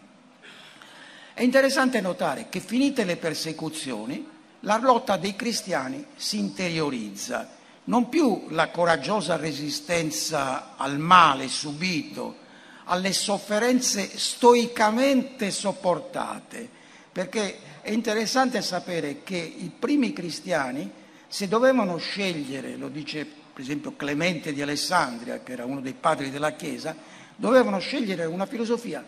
È 1.33 1.41
interessante 1.41 1.99
notare 2.01 2.47
che 2.49 2.59
finite 2.59 3.03
le 3.03 3.17
persecuzioni, 3.17 4.25
la 4.61 4.77
lotta 4.77 5.17
dei 5.17 5.35
cristiani 5.35 6.05
si 6.15 6.39
interiorizza, 6.39 7.49
non 7.85 8.09
più 8.09 8.47
la 8.49 8.69
coraggiosa 8.69 9.35
resistenza 9.35 10.75
al 10.77 10.97
male 10.97 11.47
subito, 11.47 12.43
alle 12.85 13.13
sofferenze 13.13 14.17
stoicamente 14.17 15.51
sopportate, 15.51 16.69
perché 17.11 17.59
è 17.81 17.91
interessante 17.91 18.61
sapere 18.61 19.21
che 19.23 19.37
i 19.37 19.71
primi 19.77 20.13
cristiani, 20.13 20.89
se 21.27 21.47
dovevano 21.47 21.97
scegliere, 21.97 22.75
lo 22.77 22.87
dice 22.87 23.25
per 23.25 23.63
esempio 23.63 23.95
Clemente 23.95 24.53
di 24.53 24.61
Alessandria, 24.61 25.41
che 25.41 25.53
era 25.53 25.65
uno 25.65 25.81
dei 25.81 25.93
padri 25.93 26.29
della 26.29 26.53
Chiesa, 26.53 26.95
dovevano 27.35 27.79
scegliere 27.79 28.25
una 28.25 28.45
filosofia, 28.45 29.03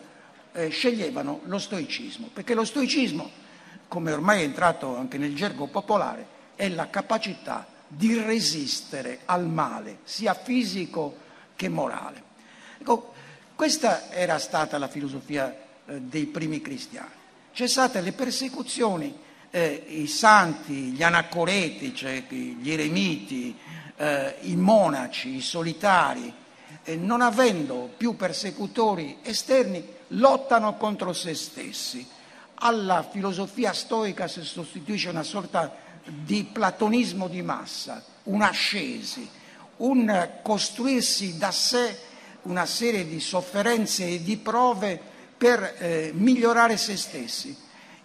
eh, 0.52 0.68
sceglievano 0.68 1.40
lo 1.44 1.58
stoicismo, 1.58 2.30
perché 2.32 2.54
lo 2.54 2.64
stoicismo, 2.64 3.30
come 3.88 4.12
ormai 4.12 4.40
è 4.40 4.44
entrato 4.44 4.96
anche 4.96 5.18
nel 5.18 5.34
gergo 5.34 5.66
popolare, 5.66 6.36
è 6.56 6.68
la 6.68 6.90
capacità 6.90 7.66
di 7.86 8.20
resistere 8.20 9.20
al 9.24 9.46
male, 9.46 9.98
sia 10.04 10.34
fisico 10.34 11.16
che 11.56 11.68
morale. 11.68 12.22
Ecco, 12.78 13.14
questa 13.54 14.10
era 14.10 14.38
stata 14.38 14.78
la 14.78 14.88
filosofia 14.88 15.54
eh, 15.86 16.00
dei 16.00 16.26
primi 16.26 16.60
cristiani. 16.60 17.16
Cessate 17.52 18.00
le 18.00 18.12
persecuzioni, 18.12 19.16
eh, 19.50 19.84
i 19.88 20.06
santi, 20.06 20.92
gli 20.92 21.02
anacoreti, 21.02 21.94
cioè 21.94 22.22
gli 22.28 22.70
eremiti, 22.70 23.56
eh, 23.96 24.36
i 24.42 24.54
monaci, 24.54 25.36
i 25.36 25.40
solitari, 25.40 26.32
non 26.96 27.20
avendo 27.20 27.90
più 27.96 28.16
persecutori 28.16 29.18
esterni, 29.22 29.86
lottano 30.08 30.76
contro 30.76 31.12
se 31.12 31.34
stessi. 31.34 32.06
Alla 32.60 33.06
filosofia 33.08 33.72
stoica 33.72 34.26
si 34.26 34.42
sostituisce 34.42 35.10
una 35.10 35.22
sorta 35.22 35.74
di 36.04 36.44
platonismo 36.44 37.28
di 37.28 37.42
massa, 37.42 38.02
un'ascesi, 38.24 39.28
un 39.76 40.30
costruirsi 40.42 41.38
da 41.38 41.50
sé 41.50 42.06
una 42.42 42.66
serie 42.66 43.06
di 43.06 43.20
sofferenze 43.20 44.06
e 44.06 44.22
di 44.22 44.36
prove 44.36 45.00
per 45.36 45.76
eh, 45.78 46.10
migliorare 46.14 46.76
se 46.76 46.96
stessi. 46.96 47.56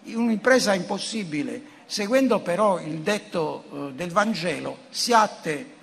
Un'impresa 0.04 0.74
impossibile, 0.74 1.62
seguendo 1.86 2.42
però 2.42 2.80
il 2.80 3.00
detto 3.00 3.64
eh, 3.64 3.94
del 3.94 4.12
Vangelo, 4.12 4.80
siate 4.90 5.76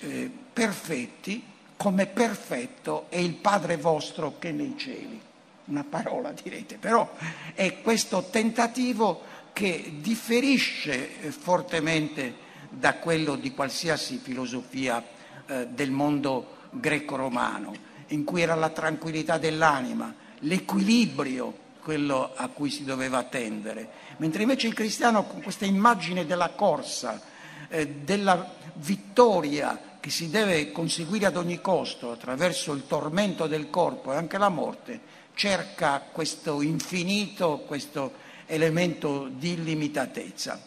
eh, 0.00 0.30
perfetti 0.52 1.54
come 1.76 2.06
perfetto 2.06 3.06
è 3.08 3.18
il 3.18 3.34
Padre 3.34 3.76
vostro 3.76 4.38
che 4.38 4.52
nei 4.52 4.74
cieli. 4.76 5.20
Una 5.66 5.84
parola 5.88 6.32
direte, 6.32 6.76
però 6.76 7.10
è 7.54 7.80
questo 7.82 8.28
tentativo 8.30 9.22
che 9.52 9.94
differisce 10.00 11.08
fortemente 11.30 12.44
da 12.68 12.94
quello 12.94 13.36
di 13.36 13.52
qualsiasi 13.52 14.18
filosofia 14.18 15.02
eh, 15.46 15.66
del 15.68 15.90
mondo 15.90 16.54
greco-romano, 16.70 17.74
in 18.08 18.24
cui 18.24 18.42
era 18.42 18.54
la 18.54 18.68
tranquillità 18.70 19.38
dell'anima, 19.38 20.14
l'equilibrio 20.40 21.64
quello 21.82 22.32
a 22.34 22.48
cui 22.48 22.70
si 22.70 22.84
doveva 22.84 23.18
attendere, 23.18 23.88
mentre 24.18 24.42
invece 24.42 24.66
il 24.66 24.74
cristiano 24.74 25.24
con 25.24 25.40
questa 25.40 25.64
immagine 25.64 26.26
della 26.26 26.50
corsa, 26.50 27.20
eh, 27.68 27.86
della 27.88 28.54
vittoria 28.74 29.85
che 30.06 30.12
si 30.12 30.30
deve 30.30 30.70
conseguire 30.70 31.26
ad 31.26 31.36
ogni 31.36 31.60
costo 31.60 32.12
attraverso 32.12 32.72
il 32.72 32.86
tormento 32.86 33.48
del 33.48 33.70
corpo 33.70 34.12
e 34.12 34.16
anche 34.16 34.38
la 34.38 34.48
morte, 34.48 35.00
cerca 35.34 35.98
questo 36.12 36.62
infinito, 36.62 37.64
questo 37.66 38.12
elemento 38.46 39.28
di 39.28 39.54
illimitatezza. 39.54 40.62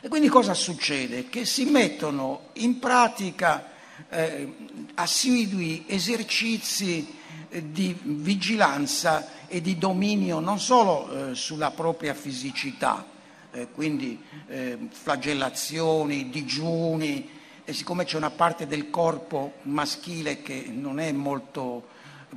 E 0.00 0.08
quindi 0.08 0.28
cosa 0.28 0.54
succede? 0.54 1.28
Che 1.28 1.44
si 1.44 1.66
mettono 1.66 2.48
in 2.54 2.78
pratica 2.78 3.72
eh, 4.08 4.54
assidui 4.94 5.84
esercizi 5.86 7.06
di 7.50 7.94
vigilanza 8.04 9.46
e 9.48 9.60
di 9.60 9.76
dominio 9.76 10.40
non 10.40 10.58
solo 10.58 11.28
eh, 11.28 11.34
sulla 11.34 11.72
propria 11.72 12.14
fisicità, 12.14 13.06
eh, 13.50 13.68
quindi 13.70 14.18
eh, 14.46 14.78
flagellazioni, 14.88 16.30
digiuni, 16.30 17.42
e 17.64 17.72
siccome 17.72 18.04
c'è 18.04 18.16
una 18.16 18.30
parte 18.30 18.66
del 18.66 18.90
corpo 18.90 19.54
maschile 19.62 20.42
che 20.42 20.66
non 20.68 21.00
è 21.00 21.12
molto 21.12 21.88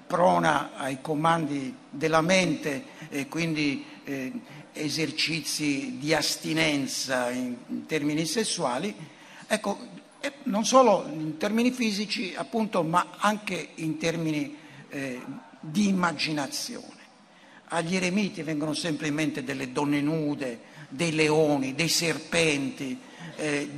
prona 0.06 0.76
ai 0.76 1.02
comandi 1.02 1.74
della 1.90 2.22
mente 2.22 2.86
e 3.10 3.28
quindi 3.28 3.84
eh, 4.04 4.32
esercizi 4.74 5.98
di 5.98 6.14
astinenza 6.14 7.30
in, 7.32 7.56
in 7.68 7.86
termini 7.86 8.26
sessuali, 8.26 8.96
ecco, 9.48 9.96
non 10.44 10.66
solo 10.66 11.06
in 11.12 11.38
termini 11.38 11.72
fisici 11.72 12.34
appunto, 12.36 12.84
ma 12.84 13.16
anche 13.18 13.70
in 13.76 13.98
termini 13.98 14.56
eh, 14.90 15.22
di 15.60 15.88
immaginazione. 15.88 16.96
Agli 17.70 17.96
eremiti 17.96 18.44
vengono 18.44 18.74
sempre 18.74 19.08
in 19.08 19.14
mente 19.14 19.44
delle 19.44 19.72
donne 19.72 20.00
nude, 20.00 20.60
dei 20.90 21.14
leoni, 21.14 21.76
dei 21.76 21.90
serpenti, 21.90 22.98
eh, 23.36 23.70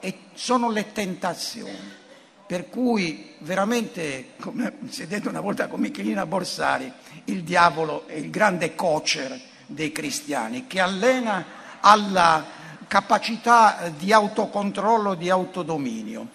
e 0.00 0.18
sono 0.34 0.70
le 0.70 0.92
tentazioni. 0.92 2.04
Per 2.46 2.68
cui 2.68 3.34
veramente, 3.38 4.34
come 4.38 4.74
si 4.88 5.02
è 5.02 5.06
detto 5.06 5.28
una 5.28 5.40
volta 5.40 5.66
con 5.66 5.80
Michelina 5.80 6.26
Borsari, 6.26 6.90
il 7.24 7.42
diavolo 7.42 8.06
è 8.06 8.14
il 8.14 8.30
grande 8.30 8.76
cocer 8.76 9.38
dei 9.66 9.90
cristiani 9.90 10.68
che 10.68 10.78
allena 10.78 11.44
alla 11.80 12.44
capacità 12.86 13.92
di 13.96 14.12
autocontrollo, 14.12 15.14
di 15.14 15.28
autodominio. 15.28 16.28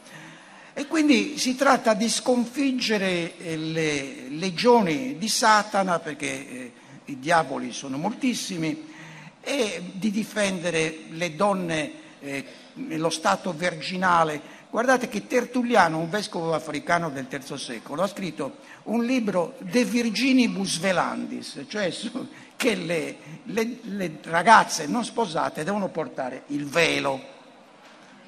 E 0.73 0.87
quindi 0.87 1.37
si 1.37 1.55
tratta 1.55 1.93
di 1.93 2.09
sconfiggere 2.09 3.37
eh, 3.37 3.57
le 3.57 4.29
legioni 4.29 5.17
di 5.17 5.27
Satana, 5.27 5.99
perché 5.99 6.27
eh, 6.27 6.71
i 7.05 7.19
diavoli 7.19 7.71
sono 7.71 7.97
moltissimi, 7.97 8.89
e 9.41 9.81
di 9.93 10.11
difendere 10.11 10.99
le 11.09 11.35
donne 11.35 11.91
eh, 12.21 12.45
nello 12.73 13.09
stato 13.09 13.51
virginale. 13.51 14.59
Guardate 14.69 15.09
che 15.09 15.27
Tertulliano, 15.27 15.97
un 15.97 16.09
vescovo 16.09 16.53
africano 16.53 17.09
del 17.09 17.27
III 17.29 17.57
secolo, 17.57 18.03
ha 18.03 18.07
scritto 18.07 18.57
un 18.83 19.03
libro 19.03 19.55
De 19.59 19.83
Virginibus 19.83 20.79
Velandis, 20.79 21.65
cioè 21.67 21.93
che 22.55 22.75
le, 22.75 23.17
le, 23.43 23.77
le 23.81 24.17
ragazze 24.23 24.87
non 24.87 25.03
sposate 25.03 25.63
devono 25.63 25.89
portare 25.89 26.43
il 26.47 26.65
velo. 26.65 27.19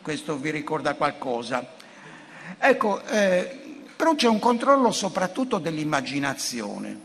Questo 0.02 0.36
vi 0.38 0.50
ricorda 0.50 0.96
qualcosa. 0.96 1.66
Ecco, 2.58 3.02
eh, 3.06 3.62
però 3.96 4.16
c'è 4.16 4.28
un 4.28 4.40
controllo 4.40 4.92
soprattutto 4.92 5.60
dell'immaginazione. 5.60 7.00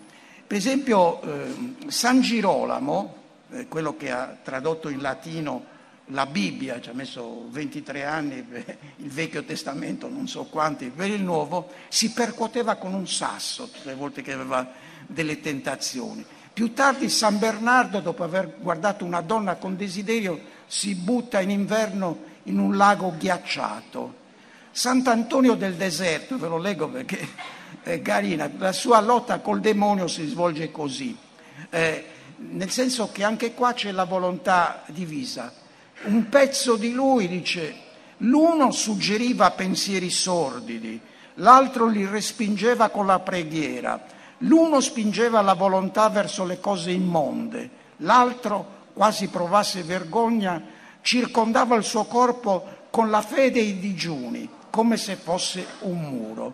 Per 0.46 0.56
esempio 0.56 1.22
eh, 1.22 1.74
San 1.88 2.22
Girolamo, 2.22 3.14
eh, 3.50 3.68
quello 3.68 3.96
che 3.96 4.10
ha 4.10 4.36
tradotto 4.42 4.88
in 4.88 5.00
latino 5.00 5.76
la 6.08 6.26
Bibbia, 6.26 6.80
ci 6.80 6.90
ha 6.90 6.94
messo 6.94 7.48
23 7.50 8.04
anni 8.04 8.36
il 8.96 9.10
Vecchio 9.10 9.44
Testamento, 9.44 10.08
non 10.08 10.28
so 10.28 10.44
quanti 10.44 10.90
per 10.90 11.10
il 11.10 11.22
Nuovo, 11.22 11.70
si 11.88 12.12
percuoteva 12.12 12.76
con 12.76 12.94
un 12.94 13.06
sasso 13.06 13.68
tutte 13.68 13.88
le 13.88 13.94
volte 13.94 14.22
che 14.22 14.32
aveva 14.32 14.70
delle 15.06 15.40
tentazioni. 15.40 16.24
Più 16.52 16.72
tardi 16.72 17.08
San 17.08 17.38
Bernardo, 17.38 18.00
dopo 18.00 18.24
aver 18.24 18.56
guardato 18.58 19.04
una 19.04 19.20
donna 19.20 19.56
con 19.56 19.76
desiderio, 19.76 20.40
si 20.66 20.94
butta 20.94 21.40
in 21.40 21.50
inverno 21.50 22.24
in 22.44 22.58
un 22.58 22.76
lago 22.76 23.14
ghiacciato. 23.16 24.26
Sant'Antonio 24.70 25.54
del 25.54 25.74
Deserto, 25.74 26.38
ve 26.38 26.48
lo 26.48 26.58
leggo 26.58 26.88
perché 26.88 27.28
è 27.82 28.00
carina, 28.02 28.50
la 28.58 28.72
sua 28.72 29.00
lotta 29.00 29.40
col 29.40 29.60
demonio 29.60 30.08
si 30.08 30.26
svolge 30.26 30.70
così, 30.70 31.16
eh, 31.70 32.04
nel 32.36 32.70
senso 32.70 33.10
che 33.12 33.24
anche 33.24 33.54
qua 33.54 33.72
c'è 33.72 33.90
la 33.92 34.04
volontà 34.04 34.82
divisa. 34.86 35.66
Un 36.04 36.28
pezzo 36.28 36.76
di 36.76 36.92
lui 36.92 37.28
dice, 37.28 37.74
l'uno 38.18 38.70
suggeriva 38.70 39.50
pensieri 39.50 40.10
sordidi, 40.10 41.00
l'altro 41.34 41.86
li 41.86 42.06
respingeva 42.06 42.88
con 42.88 43.06
la 43.06 43.18
preghiera, 43.18 44.00
l'uno 44.38 44.80
spingeva 44.80 45.40
la 45.40 45.54
volontà 45.54 46.08
verso 46.08 46.44
le 46.44 46.60
cose 46.60 46.92
immonde, 46.92 47.70
l'altro, 47.98 48.76
quasi 48.92 49.28
provasse 49.28 49.82
vergogna, 49.82 50.62
circondava 51.00 51.74
il 51.76 51.84
suo 51.84 52.04
corpo 52.04 52.86
con 52.90 53.10
la 53.10 53.20
fede 53.20 53.60
e 53.60 53.64
i 53.64 53.78
digiuni 53.78 54.48
come 54.70 54.96
se 54.96 55.16
fosse 55.16 55.66
un 55.80 56.00
muro. 56.00 56.52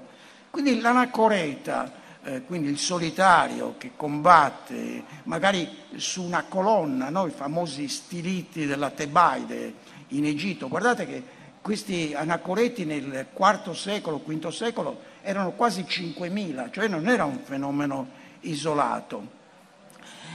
Quindi 0.50 0.80
l'anacoreta, 0.80 1.92
eh, 2.24 2.42
quindi 2.44 2.68
il 2.68 2.78
solitario 2.78 3.74
che 3.78 3.92
combatte 3.96 5.04
magari 5.24 5.68
su 5.96 6.22
una 6.22 6.44
colonna, 6.44 7.10
no? 7.10 7.26
i 7.26 7.30
famosi 7.30 7.86
stiliti 7.88 8.66
della 8.66 8.90
Tebaide 8.90 9.74
in 10.08 10.24
Egitto, 10.24 10.68
guardate 10.68 11.06
che 11.06 11.22
questi 11.60 12.12
anacoreti 12.14 12.84
nel 12.84 13.26
IV 13.34 13.72
secolo, 13.72 14.22
V 14.24 14.48
secolo 14.48 15.00
erano 15.22 15.52
quasi 15.52 15.82
5.000, 15.82 16.70
cioè 16.70 16.88
non 16.88 17.08
era 17.08 17.24
un 17.24 17.38
fenomeno 17.42 18.08
isolato. 18.40 19.42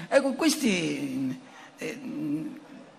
Ecco, 0.07 0.33
questi 0.33 1.39
eh, 1.77 1.99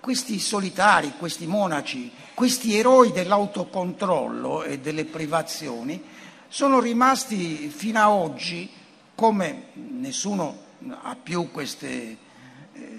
questi 0.00 0.38
solitari, 0.38 1.12
questi 1.18 1.46
monaci, 1.46 2.10
questi 2.32 2.74
eroi 2.74 3.12
dell'autocontrollo 3.12 4.62
e 4.62 4.78
delle 4.78 5.04
privazioni 5.04 6.02
sono 6.50 6.80
rimasti 6.80 7.68
fino 7.68 8.00
a 8.00 8.10
oggi, 8.10 8.68
come 9.14 9.66
nessuno 9.74 10.58
ha 11.02 11.14
più 11.14 11.48
queste, 11.52 12.16
eh, 12.72 12.98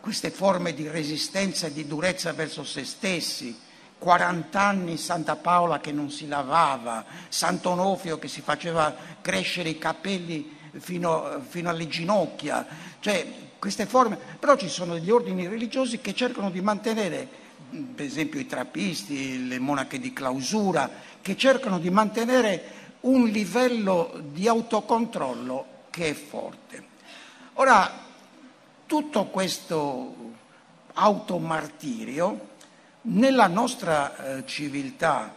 queste 0.00 0.30
forme 0.30 0.74
di 0.74 0.86
resistenza 0.86 1.68
e 1.68 1.72
di 1.72 1.86
durezza 1.86 2.34
verso 2.34 2.64
se 2.64 2.84
stessi, 2.84 3.58
40 3.96 4.60
anni 4.60 4.98
Santa 4.98 5.36
Paola 5.36 5.80
che 5.80 5.92
non 5.92 6.10
si 6.10 6.28
lavava, 6.28 7.06
Sant'Onofio 7.30 8.18
che 8.18 8.28
si 8.28 8.42
faceva 8.42 8.94
crescere 9.22 9.70
i 9.70 9.78
capelli 9.78 10.54
fino, 10.78 11.40
fino 11.48 11.70
alle 11.70 11.88
ginocchia, 11.88 12.66
cioè 13.00 13.26
queste 13.58 13.86
forme, 13.86 14.18
però 14.38 14.56
ci 14.56 14.68
sono 14.68 14.92
degli 14.92 15.10
ordini 15.10 15.48
religiosi 15.48 16.02
che 16.02 16.14
cercano 16.14 16.50
di 16.50 16.60
mantenere, 16.60 17.46
per 17.94 18.04
esempio 18.04 18.40
i 18.40 18.46
trappisti, 18.46 19.46
le 19.46 19.58
monache 19.58 19.98
di 19.98 20.12
clausura, 20.12 20.90
che 21.20 21.36
cercano 21.36 21.78
di 21.78 21.90
mantenere 21.90 22.76
un 23.00 23.26
livello 23.28 24.20
di 24.32 24.48
autocontrollo 24.48 25.66
che 25.90 26.08
è 26.08 26.14
forte. 26.14 26.86
Ora, 27.54 28.06
tutto 28.86 29.26
questo 29.26 30.14
automartirio 30.94 32.46
nella 33.02 33.46
nostra 33.46 34.38
eh, 34.38 34.46
civiltà 34.46 35.34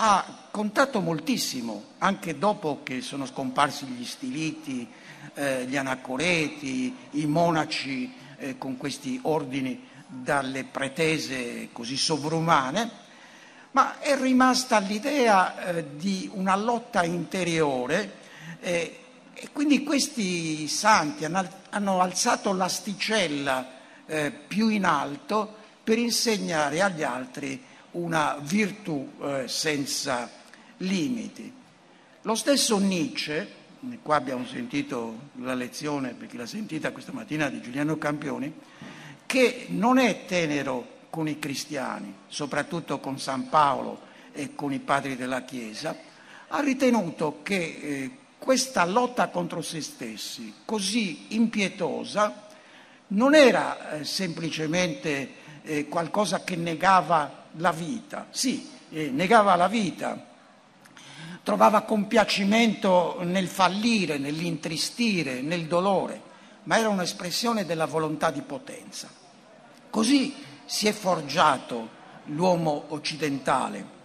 ha 0.00 0.46
contato 0.50 1.00
moltissimo, 1.00 1.84
anche 1.98 2.38
dopo 2.38 2.80
che 2.82 3.00
sono 3.00 3.26
scomparsi 3.26 3.84
gli 3.86 4.04
stiliti, 4.04 4.88
eh, 5.34 5.64
gli 5.66 5.76
anacoreti, 5.76 6.94
i 7.12 7.26
monaci 7.26 8.12
eh, 8.38 8.58
con 8.58 8.76
questi 8.76 9.18
ordini 9.22 9.87
dalle 10.08 10.64
pretese 10.64 11.68
così 11.72 11.96
sovrumane, 11.96 12.90
ma 13.72 14.00
è 14.00 14.18
rimasta 14.18 14.78
l'idea 14.78 15.66
eh, 15.66 15.96
di 15.96 16.28
una 16.32 16.56
lotta 16.56 17.04
interiore 17.04 18.12
eh, 18.60 19.00
e 19.34 19.50
quindi 19.52 19.84
questi 19.84 20.66
santi 20.66 21.24
hanno, 21.24 21.46
hanno 21.70 22.00
alzato 22.00 22.52
l'asticella 22.52 23.76
eh, 24.06 24.32
più 24.32 24.68
in 24.68 24.84
alto 24.84 25.54
per 25.84 25.98
insegnare 25.98 26.80
agli 26.80 27.02
altri 27.02 27.62
una 27.92 28.36
virtù 28.40 29.12
eh, 29.22 29.46
senza 29.46 30.28
limiti. 30.78 31.52
Lo 32.22 32.34
stesso 32.34 32.78
Nietzsche, 32.78 33.54
qua 34.02 34.16
abbiamo 34.16 34.44
sentito 34.44 35.30
la 35.36 35.54
lezione, 35.54 36.14
per 36.14 36.26
chi 36.26 36.36
l'ha 36.36 36.46
sentita 36.46 36.90
questa 36.90 37.12
mattina, 37.12 37.48
di 37.48 37.60
Giuliano 37.60 37.96
Campioni, 37.96 38.52
che 39.28 39.66
non 39.68 39.98
è 39.98 40.24
tenero 40.24 40.96
con 41.10 41.28
i 41.28 41.38
cristiani, 41.38 42.14
soprattutto 42.28 42.98
con 42.98 43.20
San 43.20 43.50
Paolo 43.50 44.00
e 44.32 44.54
con 44.54 44.72
i 44.72 44.78
padri 44.78 45.16
della 45.16 45.42
Chiesa, 45.42 45.94
ha 46.48 46.60
ritenuto 46.60 47.40
che 47.42 47.56
eh, 47.56 48.10
questa 48.38 48.86
lotta 48.86 49.28
contro 49.28 49.60
se 49.60 49.82
stessi, 49.82 50.54
così 50.64 51.34
impietosa, 51.34 52.46
non 53.08 53.34
era 53.34 53.98
eh, 53.98 54.04
semplicemente 54.06 55.32
eh, 55.60 55.88
qualcosa 55.88 56.42
che 56.42 56.56
negava 56.56 57.44
la 57.56 57.72
vita, 57.72 58.28
sì, 58.30 58.66
negava 58.88 59.56
la 59.56 59.68
vita, 59.68 60.24
trovava 61.42 61.82
compiacimento 61.82 63.18
nel 63.24 63.48
fallire, 63.48 64.16
nell'intristire, 64.16 65.42
nel 65.42 65.66
dolore, 65.66 66.18
ma 66.62 66.78
era 66.78 66.88
un'espressione 66.88 67.66
della 67.66 67.84
volontà 67.84 68.30
di 68.30 68.40
potenza. 68.40 69.17
Così 69.90 70.34
si 70.64 70.86
è 70.86 70.92
forgiato 70.92 71.96
l'uomo 72.26 72.84
occidentale 72.88 73.96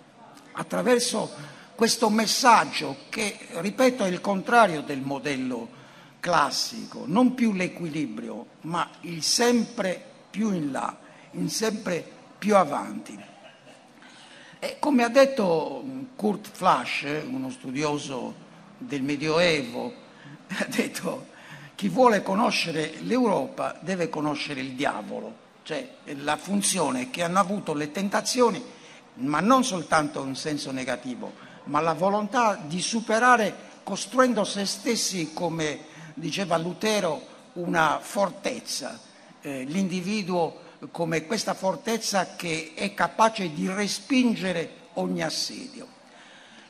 attraverso 0.53 1.29
questo 1.75 2.09
messaggio 2.09 2.97
che, 3.09 3.37
ripeto, 3.55 4.05
è 4.05 4.07
il 4.07 4.21
contrario 4.21 4.81
del 4.81 5.01
modello 5.01 5.81
classico, 6.19 7.03
non 7.05 7.33
più 7.33 7.51
l'equilibrio, 7.51 8.45
ma 8.61 8.89
il 9.01 9.21
sempre 9.23 10.01
più 10.29 10.53
in 10.53 10.71
là, 10.71 10.97
il 11.31 11.49
sempre 11.49 12.05
più 12.37 12.55
avanti. 12.55 13.19
E 14.59 14.77
come 14.79 15.03
ha 15.03 15.09
detto 15.09 15.83
Kurt 16.15 16.49
Flasch, 16.49 17.23
uno 17.27 17.49
studioso 17.49 18.33
del 18.77 19.01
Medioevo, 19.01 19.93
ha 20.47 20.65
detto 20.69 21.27
chi 21.75 21.89
vuole 21.89 22.23
conoscere 22.23 22.93
l'Europa 23.01 23.77
deve 23.81 24.07
conoscere 24.07 24.61
il 24.61 24.71
diavolo, 24.71 25.42
cioè 25.63 25.95
la 26.17 26.37
funzione 26.37 27.09
che 27.09 27.23
hanno 27.23 27.39
avuto 27.39 27.73
le 27.73 27.91
tentazioni, 27.91 28.63
ma 29.15 29.39
non 29.39 29.63
soltanto 29.63 30.23
in 30.23 30.35
senso 30.35 30.71
negativo, 30.71 31.33
ma 31.65 31.79
la 31.79 31.93
volontà 31.93 32.55
di 32.55 32.81
superare 32.81 33.71
costruendo 33.83 34.43
se 34.43 34.65
stessi 34.65 35.31
come 35.33 35.79
diceva 36.13 36.57
Lutero, 36.57 37.31
una 37.53 37.99
fortezza, 38.01 38.99
eh, 39.41 39.63
l'individuo 39.63 40.61
come 40.91 41.25
questa 41.25 41.53
fortezza 41.53 42.35
che 42.35 42.73
è 42.75 42.93
capace 42.93 43.53
di 43.53 43.69
respingere 43.69 44.81
ogni 44.93 45.23
assedio. 45.23 45.87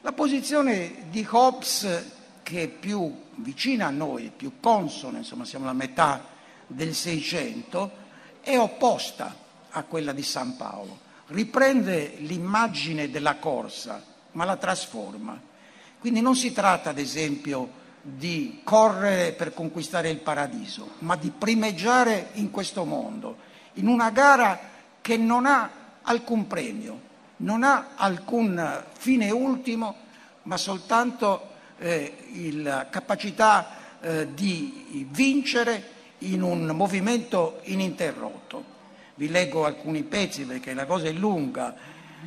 La 0.01 0.11
posizione 0.11 1.05
di 1.09 1.25
Hobbes, 1.29 2.11
che 2.43 2.63
è 2.63 2.67
più 2.67 3.21
vicina 3.37 3.87
a 3.87 3.91
noi, 3.91 4.31
più 4.35 4.59
consona, 4.59 5.19
insomma 5.19 5.45
siamo 5.45 5.65
alla 5.65 5.73
metà 5.73 6.25
del 6.67 6.93
Seicento, 6.93 8.01
è 8.43 8.57
opposta 8.57 9.33
a 9.71 9.83
quella 9.83 10.11
di 10.11 10.21
San 10.21 10.57
Paolo. 10.57 10.99
Riprende 11.27 12.15
l'immagine 12.19 13.09
della 13.09 13.37
corsa, 13.37 14.03
ma 14.33 14.43
la 14.43 14.57
trasforma. 14.57 15.39
Quindi 15.99 16.19
non 16.19 16.35
si 16.35 16.51
tratta, 16.51 16.89
ad 16.89 16.99
esempio, 16.99 17.81
di 18.01 18.59
correre 18.63 19.31
per 19.31 19.53
conquistare 19.53 20.09
il 20.09 20.19
paradiso, 20.19 20.95
ma 20.99 21.15
di 21.15 21.31
primeggiare 21.31 22.31
in 22.33 22.51
questo 22.51 22.83
mondo, 22.83 23.37
in 23.75 23.87
una 23.87 24.09
gara 24.09 24.59
che 24.99 25.15
non 25.15 25.45
ha 25.45 25.69
alcun 26.01 26.45
premio, 26.45 26.99
non 27.37 27.63
ha 27.63 27.91
alcun 27.95 28.83
fine 28.91 29.31
ultimo, 29.31 29.95
ma 30.43 30.57
soltanto 30.57 31.51
eh, 31.77 32.51
la 32.55 32.89
capacità 32.89 33.99
eh, 34.01 34.33
di 34.33 35.07
vincere 35.09 35.91
in 36.31 36.41
un 36.41 36.67
movimento 36.67 37.59
ininterrotto. 37.63 38.71
Vi 39.15 39.29
leggo 39.29 39.65
alcuni 39.65 40.03
pezzi 40.03 40.43
perché 40.43 40.73
la 40.73 40.85
cosa 40.85 41.07
è 41.07 41.11
lunga. 41.11 41.75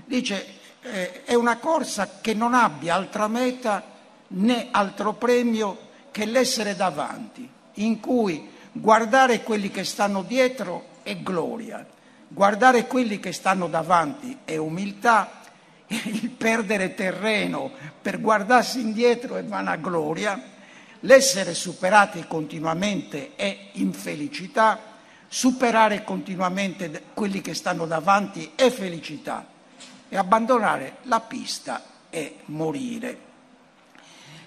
Dice, 0.04 0.46
eh, 0.82 1.24
è 1.24 1.35
una 1.35 1.59
corsa 1.59 2.18
che 2.20 2.35
non 2.35 2.54
abbia 2.54 2.94
altra 2.94 3.28
meta 3.28 3.94
né 4.28 4.68
altro 4.70 5.14
premio 5.14 5.78
che 6.11 6.24
l'essere 6.24 6.76
davanti, 6.76 7.48
in 7.74 8.00
cui 8.00 8.48
guardare 8.72 9.42
quelli 9.42 9.70
che 9.70 9.85
stanno 9.85 10.22
dietro 10.22 10.94
è 11.02 11.16
gloria, 11.16 11.87
guardare 12.28 12.87
quelli 12.87 13.20
che 13.20 13.32
stanno 13.32 13.68
davanti 13.68 14.38
è 14.44 14.56
umiltà, 14.56 15.42
il 15.87 16.30
perdere 16.30 16.94
terreno 16.94 17.70
per 18.00 18.20
guardarsi 18.20 18.80
indietro 18.80 19.37
è 19.37 19.44
vanagloria, 19.44 20.54
l'essere 21.07 21.55
superati 21.55 22.27
continuamente 22.27 23.35
è 23.37 23.69
infelicità, 23.73 24.95
superare 25.29 26.05
continuamente 26.05 27.05
quelli 27.14 27.40
che 27.40 27.55
stanno 27.55 27.87
davanti 27.87 28.53
è 28.55 28.71
felicità 28.71 29.47
e 30.09 30.16
abbandonare 30.16 30.99
la 31.03 31.21
pista 31.21 31.85
è 32.11 32.33
morire. 32.47 33.25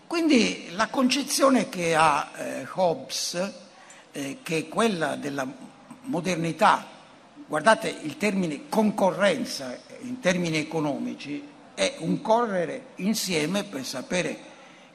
Quindi 0.06 0.70
la 0.72 0.88
concezione 0.88 1.70
che 1.70 1.96
ha 1.96 2.32
eh, 2.36 2.68
Hobbes, 2.74 3.52
eh, 4.12 4.40
che 4.44 4.58
è 4.58 4.68
quella 4.68 5.16
della 5.16 5.48
modernità, 6.04 6.86
guardate 7.46 7.96
il 8.02 8.18
termine 8.18 8.68
concorrenza 8.68 9.78
in 10.02 10.20
termini 10.20 10.58
economici, 10.58 11.42
è 11.74 11.96
un 12.00 12.22
correre 12.22 12.88
insieme 12.96 13.64
per 13.64 13.86
sapere 13.86 14.38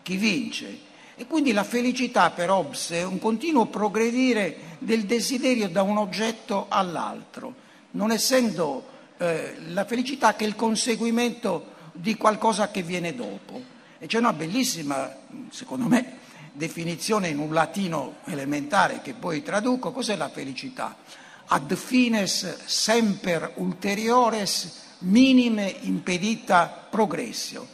chi 0.02 0.16
vince. 0.16 0.92
E 1.16 1.26
quindi 1.26 1.52
la 1.52 1.62
felicità 1.62 2.30
per 2.30 2.50
Hobbes 2.50 2.90
è 2.90 3.04
un 3.04 3.20
continuo 3.20 3.66
progredire 3.66 4.76
del 4.78 5.04
desiderio 5.04 5.68
da 5.68 5.82
un 5.82 5.96
oggetto 5.96 6.66
all'altro, 6.68 7.54
non 7.92 8.10
essendo 8.10 8.84
eh, 9.18 9.56
la 9.68 9.84
felicità 9.84 10.34
che 10.34 10.44
il 10.44 10.56
conseguimento 10.56 11.72
di 11.92 12.16
qualcosa 12.16 12.70
che 12.70 12.82
viene 12.82 13.14
dopo. 13.14 13.62
E 13.98 14.06
c'è 14.06 14.18
una 14.18 14.32
bellissima, 14.32 15.14
secondo 15.50 15.86
me, 15.86 16.18
definizione 16.52 17.28
in 17.28 17.38
un 17.38 17.52
latino 17.52 18.16
elementare 18.24 19.00
che 19.00 19.14
poi 19.14 19.42
traduco. 19.42 19.92
Cos'è 19.92 20.16
la 20.16 20.28
felicità? 20.28 20.96
Ad 21.46 21.74
fines 21.74 22.64
semper 22.64 23.52
ulteriores 23.56 24.82
minime 25.00 25.76
impedita 25.82 26.86
progressio. 26.90 27.66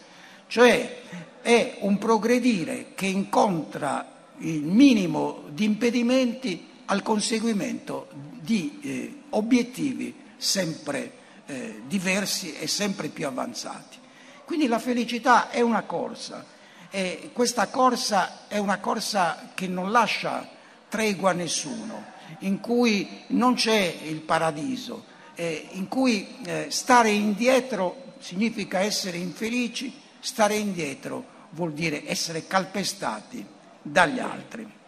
Cioè 0.51 1.03
è 1.43 1.77
un 1.83 1.97
progredire 1.97 2.87
che 2.97 3.07
incontra 3.07 4.33
il 4.39 4.63
minimo 4.63 5.45
di 5.51 5.63
impedimenti 5.65 6.67
al 6.87 7.03
conseguimento 7.03 8.09
di 8.41 8.81
eh, 8.83 9.15
obiettivi 9.31 10.13
sempre 10.37 11.13
eh, 11.47 11.83
diversi 11.87 12.53
e 12.57 12.67
sempre 12.67 13.11
più 13.11 13.29
avanzati. 13.29 13.99
Quindi 14.45 14.67
la 14.67 14.81
felicità 14.81 15.51
è 15.51 15.61
una 15.61 15.83
corsa 15.83 16.45
e 16.91 17.31
questa 17.33 17.69
corsa 17.69 18.49
è 18.49 18.59
una 18.59 18.81
corsa 18.81 19.53
che 19.55 19.69
non 19.69 19.93
lascia 19.93 20.49
tregua 20.89 21.31
a 21.31 21.35
nessuno, 21.35 22.07
in 22.41 22.59
cui 22.59 23.23
non 23.29 23.55
c'è 23.55 23.99
il 24.03 24.19
paradiso, 24.19 25.05
eh, 25.37 25.69
in 25.75 25.87
cui 25.87 26.27
eh, 26.45 26.67
stare 26.71 27.11
indietro 27.11 28.15
significa 28.19 28.81
essere 28.81 29.17
infelici, 29.17 30.09
stare 30.21 30.57
indietro 30.57 31.39
vuol 31.51 31.73
dire 31.73 32.09
essere 32.09 32.47
calpestati 32.47 33.45
dagli 33.83 34.19
altri. 34.19 34.79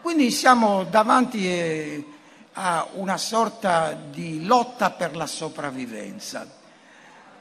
Quindi 0.00 0.30
siamo 0.30 0.84
davanti 0.84 1.48
eh, 1.48 2.04
a 2.52 2.86
una 2.94 3.16
sorta 3.16 3.92
di 3.92 4.44
lotta 4.44 4.90
per 4.90 5.16
la 5.16 5.26
sopravvivenza. 5.26 6.46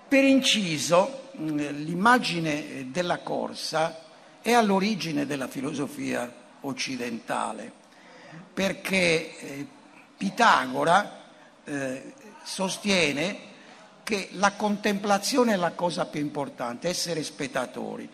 Per 0.07 0.23
inciso, 0.23 1.29
mm, 1.37 1.57
l'immagine 1.57 2.87
della 2.89 3.19
corsa 3.19 4.01
è 4.41 4.53
all'origine 4.53 5.25
della 5.25 5.47
filosofia 5.47 6.31
occidentale, 6.61 7.71
perché 8.53 9.39
eh, 9.39 9.67
Pitagora 10.17 11.21
eh, 11.65 12.13
sostiene 12.43 13.51
che 14.03 14.29
la 14.33 14.51
contemplazione 14.53 15.53
è 15.53 15.55
la 15.55 15.71
cosa 15.71 16.05
più 16.05 16.19
importante, 16.19 16.89
essere 16.89 17.23
spettatori, 17.23 18.07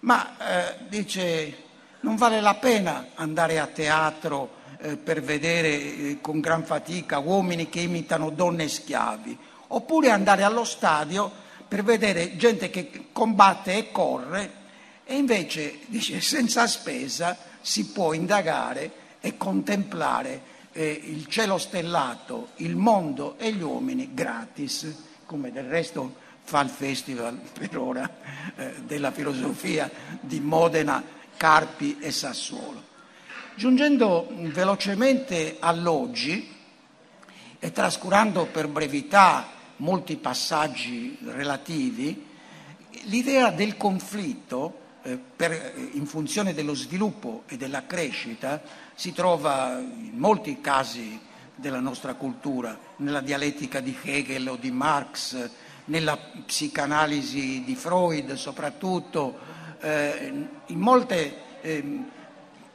ma 0.00 0.36
eh, 0.38 0.76
dice 0.88 1.62
non 2.00 2.16
vale 2.16 2.40
la 2.40 2.54
pena 2.54 3.08
andare 3.14 3.58
a 3.58 3.66
teatro 3.66 4.62
eh, 4.80 4.96
per 4.96 5.22
vedere 5.22 5.68
eh, 5.68 6.18
con 6.20 6.40
gran 6.40 6.64
fatica 6.64 7.18
uomini 7.18 7.68
che 7.68 7.80
imitano 7.80 8.30
donne 8.30 8.68
schiavi, 8.68 9.36
oppure 9.68 10.10
andare 10.10 10.42
allo 10.42 10.64
stadio 10.64 11.30
per 11.66 11.82
vedere 11.82 12.36
gente 12.36 12.70
che 12.70 13.06
combatte 13.12 13.76
e 13.76 13.90
corre 13.90 14.62
e 15.04 15.16
invece 15.16 15.80
dice 15.86 16.20
senza 16.20 16.66
spesa 16.66 17.36
si 17.60 17.86
può 17.86 18.12
indagare 18.12 19.02
e 19.20 19.36
contemplare 19.36 20.52
eh, 20.72 21.00
il 21.04 21.26
cielo 21.26 21.56
stellato, 21.56 22.48
il 22.56 22.76
mondo 22.76 23.36
e 23.38 23.52
gli 23.52 23.62
uomini 23.62 24.10
gratis, 24.12 24.94
come 25.26 25.52
del 25.52 25.64
resto 25.64 26.22
fa 26.42 26.60
il 26.60 26.68
festival 26.68 27.40
per 27.58 27.78
ora 27.78 28.08
eh, 28.56 28.74
della 28.84 29.10
filosofia 29.10 29.90
di 30.20 30.40
Modena, 30.40 31.02
Carpi 31.36 31.98
e 31.98 32.10
Sassuolo. 32.10 32.92
Giungendo 33.56 34.28
velocemente 34.52 35.56
all'oggi 35.60 36.52
e 37.58 37.72
trascurando 37.72 38.46
per 38.46 38.68
brevità 38.68 39.48
molti 39.76 40.16
passaggi 40.16 41.16
relativi, 41.24 42.26
l'idea 43.04 43.50
del 43.50 43.76
conflitto 43.76 44.80
eh, 45.02 45.18
per, 45.18 45.74
in 45.92 46.06
funzione 46.06 46.52
dello 46.52 46.74
sviluppo 46.74 47.44
e 47.46 47.56
della 47.56 47.86
crescita 47.86 48.62
si 48.94 49.12
trova 49.12 49.78
in 49.78 50.16
molti 50.16 50.60
casi 50.60 51.18
della 51.54 51.80
nostra 51.80 52.14
cultura, 52.14 52.76
nella 52.96 53.20
dialettica 53.20 53.80
di 53.80 53.96
Hegel 54.02 54.48
o 54.48 54.56
di 54.56 54.70
Marx, 54.70 55.50
nella 55.86 56.16
psicanalisi 56.16 57.62
di 57.64 57.74
Freud 57.74 58.34
soprattutto, 58.34 59.38
eh, 59.80 60.32
in 60.66 60.78
molte 60.78 61.60
eh, 61.60 61.98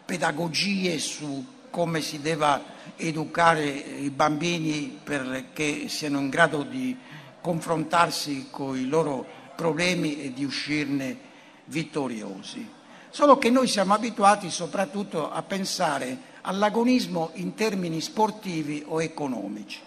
pedagogie 0.05 0.97
su 0.99 1.57
come 1.69 2.01
si 2.01 2.21
deve 2.21 2.77
educare 2.95 3.65
i 3.65 4.09
bambini 4.09 4.99
perché 5.03 5.87
siano 5.87 6.19
in 6.19 6.29
grado 6.29 6.63
di 6.63 6.97
confrontarsi 7.41 8.47
con 8.49 8.77
i 8.77 8.85
loro 8.85 9.25
problemi 9.55 10.21
e 10.21 10.33
di 10.33 10.43
uscirne 10.43 11.17
vittoriosi. 11.65 12.77
Solo 13.09 13.37
che 13.37 13.49
noi 13.49 13.67
siamo 13.67 13.93
abituati 13.93 14.49
soprattutto 14.49 15.31
a 15.31 15.41
pensare 15.41 16.17
all'agonismo 16.41 17.31
in 17.33 17.53
termini 17.53 18.01
sportivi 18.01 18.83
o 18.85 19.01
economici. 19.01 19.79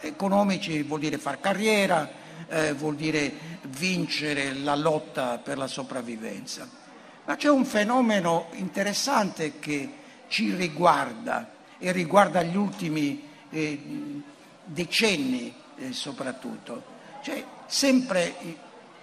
Economici 0.00 0.82
vuol 0.82 1.00
dire 1.00 1.18
far 1.18 1.40
carriera, 1.40 2.10
eh, 2.48 2.72
vuol 2.72 2.96
dire 2.96 3.32
vincere 3.62 4.54
la 4.54 4.74
lotta 4.74 5.38
per 5.38 5.58
la 5.58 5.66
sopravvivenza. 5.66 6.68
Ma 7.24 7.36
c'è 7.36 7.50
un 7.50 7.64
fenomeno 7.64 8.46
interessante 8.52 9.58
che 9.58 9.92
ci 10.28 10.54
riguarda 10.54 11.52
e 11.78 11.92
riguarda 11.92 12.42
gli 12.42 12.56
ultimi 12.56 13.28
eh, 13.50 13.80
decenni 14.64 15.52
eh, 15.76 15.92
soprattutto. 15.92 16.98
Cioè, 17.22 17.44
sempre 17.66 18.34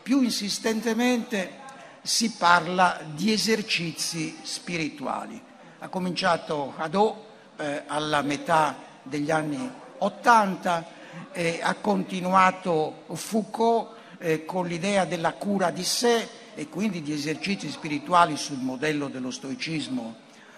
più 0.02 0.22
insistentemente 0.22 1.66
si 2.02 2.32
parla 2.32 3.02
di 3.14 3.32
esercizi 3.32 4.38
spirituali. 4.42 5.42
Ha 5.80 5.90
cominciato 5.90 6.74
Hadot 6.76 7.16
eh, 7.58 7.84
alla 7.86 8.24
metà 8.24 8.76
degli 9.04 9.30
anni 9.30 9.72
Ottanta, 10.00 10.84
eh, 11.32 11.60
ha 11.62 11.76
continuato 11.76 13.04
Foucault 13.14 13.90
eh, 14.18 14.44
con 14.44 14.66
l'idea 14.66 15.06
della 15.06 15.34
cura 15.34 15.70
di 15.70 15.84
sé 15.84 16.28
e 16.56 16.68
quindi 16.68 17.04
di 17.04 17.14
esercizi 17.14 17.70
spirituali 17.70 18.38
sul 18.38 18.58
modello 18.58 19.08
dello 19.08 19.30
stoicismo 19.30 20.16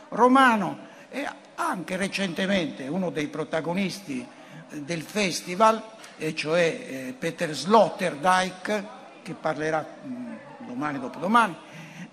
romano. 0.10 0.88
E 1.10 1.28
anche 1.56 1.98
recentemente 1.98 2.88
uno 2.88 3.10
dei 3.10 3.28
protagonisti 3.28 4.26
eh, 4.70 4.82
del 4.82 5.02
festival, 5.02 5.84
e 6.18 6.34
cioè 6.34 6.64
eh, 6.64 7.16
Peter 7.18 7.54
Sloterdijk, 7.54 8.84
che 9.22 9.34
parlerà 9.34 9.86
mh, 10.02 10.66
domani 10.66 10.98
dopodomani, 10.98 11.56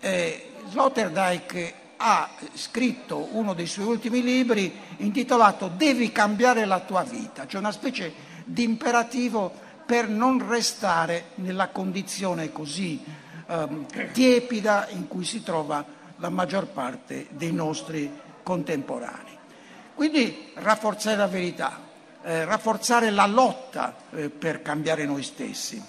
eh, 0.01 0.55
Sloterdijk 0.71 1.75
ha 1.97 2.31
scritto 2.55 3.29
uno 3.33 3.55
dei 3.55 3.67
suoi 3.67 3.87
ultimi 3.87 4.23
libri 4.23 4.73
intitolato 4.99 5.69
Devi 5.69 6.13
cambiare 6.13 6.65
la 6.65 6.81
tua 6.81 7.03
vita, 7.03 7.47
cioè 7.47 7.61
una 7.61 7.73
specie 7.73 8.13
di 8.45 8.63
imperativo 8.63 9.53
per 9.87 10.09
non 10.09 10.47
restare 10.49 11.31
nella 11.37 11.69
condizione 11.69 12.53
così 12.53 13.03
ehm, 13.47 13.87
tiepida 14.13 14.89
in 14.91 15.09
cui 15.09 15.25
si 15.25 15.43
trova 15.43 15.85
la 16.17 16.29
maggior 16.29 16.67
parte 16.67 17.29
dei 17.31 17.53
nostri 17.53 18.11
contemporanei. 18.43 19.39
Quindi 19.95 20.53
rafforzare 20.55 21.17
la 21.17 21.27
verità, 21.27 21.81
eh, 22.23 22.45
rafforzare 22.45 23.11
la 23.11 23.27
lotta 23.27 23.97
eh, 24.11 24.29
per 24.29 24.63
cambiare 24.63 25.05
noi 25.07 25.23
stessi. 25.23 25.83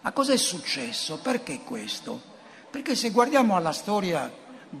Ma 0.00 0.12
cosa 0.12 0.32
è 0.32 0.36
successo? 0.36 1.18
Perché 1.18 1.60
questo? 1.60 2.20
Perché 2.70 2.94
se 2.94 3.10
guardiamo 3.10 3.56
alla 3.56 3.72
storia 3.72 4.30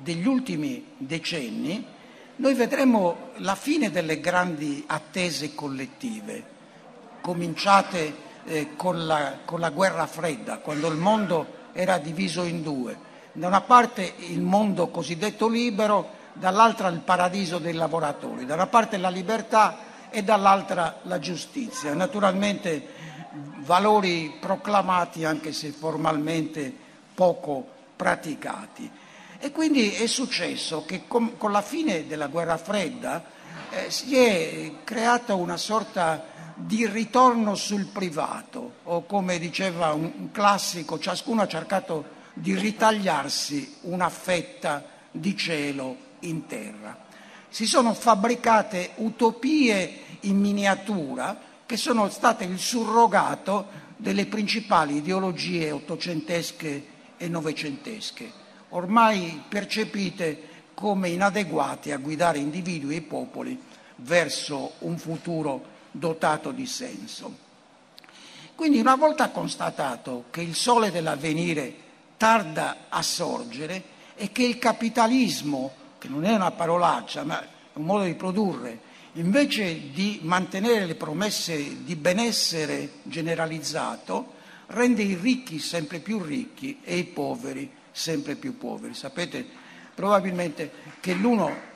degli 0.02 0.26
ultimi 0.26 0.92
decenni, 0.96 1.84
noi 2.36 2.54
vedremo 2.54 3.30
la 3.36 3.54
fine 3.54 3.90
delle 3.90 4.18
grandi 4.18 4.82
attese 4.86 5.54
collettive, 5.54 6.44
cominciate 7.20 8.14
eh, 8.44 8.76
con, 8.76 9.06
la, 9.06 9.38
con 9.44 9.60
la 9.60 9.70
guerra 9.70 10.06
fredda, 10.06 10.58
quando 10.58 10.88
il 10.88 10.96
mondo 10.96 11.46
era 11.72 11.98
diviso 11.98 12.42
in 12.42 12.62
due. 12.62 13.12
Da 13.32 13.46
una 13.46 13.60
parte 13.60 14.14
il 14.18 14.40
mondo 14.40 14.88
cosiddetto 14.88 15.48
libero, 15.48 16.22
dall'altra 16.32 16.88
il 16.88 17.00
paradiso 17.00 17.58
dei 17.58 17.72
lavoratori, 17.72 18.46
da 18.46 18.54
una 18.54 18.66
parte 18.66 18.96
la 18.96 19.08
libertà 19.08 19.78
e 20.10 20.22
dall'altra 20.22 21.00
la 21.02 21.18
giustizia. 21.18 21.94
Naturalmente 21.94 22.86
valori 23.58 24.36
proclamati 24.40 25.24
anche 25.24 25.52
se 25.52 25.70
formalmente 25.70 26.72
poco 27.14 27.66
praticati. 27.96 28.90
E 29.44 29.52
quindi 29.52 29.90
è 29.90 30.06
successo 30.06 30.86
che 30.86 31.02
con, 31.06 31.36
con 31.36 31.52
la 31.52 31.60
fine 31.60 32.06
della 32.06 32.28
guerra 32.28 32.56
fredda 32.56 33.22
eh, 33.68 33.90
si 33.90 34.16
è 34.16 34.72
creata 34.84 35.34
una 35.34 35.58
sorta 35.58 36.24
di 36.54 36.86
ritorno 36.86 37.54
sul 37.54 37.88
privato, 37.88 38.76
o 38.84 39.04
come 39.04 39.38
diceva 39.38 39.92
un, 39.92 40.10
un 40.16 40.30
classico, 40.30 40.98
ciascuno 40.98 41.42
ha 41.42 41.46
cercato 41.46 42.06
di 42.32 42.54
ritagliarsi 42.54 43.80
una 43.82 44.08
fetta 44.08 44.82
di 45.10 45.36
cielo 45.36 45.94
in 46.20 46.46
terra. 46.46 47.04
Si 47.50 47.66
sono 47.66 47.92
fabbricate 47.92 48.92
utopie 48.94 49.98
in 50.20 50.40
miniatura 50.40 51.38
che 51.66 51.76
sono 51.76 52.08
state 52.08 52.44
il 52.44 52.58
surrogato 52.58 53.66
delle 53.98 54.24
principali 54.24 54.96
ideologie 54.96 55.70
ottocentesche 55.70 56.86
e 57.18 57.28
novecentesche, 57.28 58.42
ormai 58.74 59.42
percepite 59.48 60.52
come 60.74 61.08
inadeguate 61.08 61.92
a 61.92 61.98
guidare 61.98 62.38
individui 62.38 62.96
e 62.96 63.02
popoli 63.02 63.60
verso 63.96 64.72
un 64.80 64.98
futuro 64.98 65.72
dotato 65.90 66.50
di 66.50 66.66
senso. 66.66 67.42
Quindi 68.54 68.78
una 68.78 68.96
volta 68.96 69.30
constatato 69.30 70.24
che 70.30 70.40
il 70.40 70.54
sole 70.54 70.90
dell'avvenire 70.90 71.82
tarda 72.16 72.86
a 72.88 73.02
sorgere 73.02 73.82
e 74.16 74.30
che 74.32 74.44
il 74.44 74.58
capitalismo, 74.58 75.72
che 75.98 76.08
non 76.08 76.24
è 76.24 76.34
una 76.34 76.50
parolaccia, 76.50 77.24
ma 77.24 77.42
è 77.42 77.46
un 77.74 77.84
modo 77.84 78.04
di 78.04 78.14
produrre, 78.14 78.92
invece 79.14 79.90
di 79.92 80.20
mantenere 80.22 80.86
le 80.86 80.94
promesse 80.96 81.84
di 81.84 81.94
benessere 81.96 82.90
generalizzato, 83.04 84.32
rende 84.66 85.02
i 85.02 85.14
ricchi 85.14 85.58
sempre 85.58 86.00
più 86.00 86.20
ricchi 86.20 86.80
e 86.82 86.96
i 86.96 87.04
poveri 87.04 87.70
sempre 87.94 88.34
più 88.34 88.58
poveri. 88.58 88.92
Sapete 88.92 89.46
probabilmente 89.94 90.70
che 91.00 91.14
l'uno... 91.14 91.72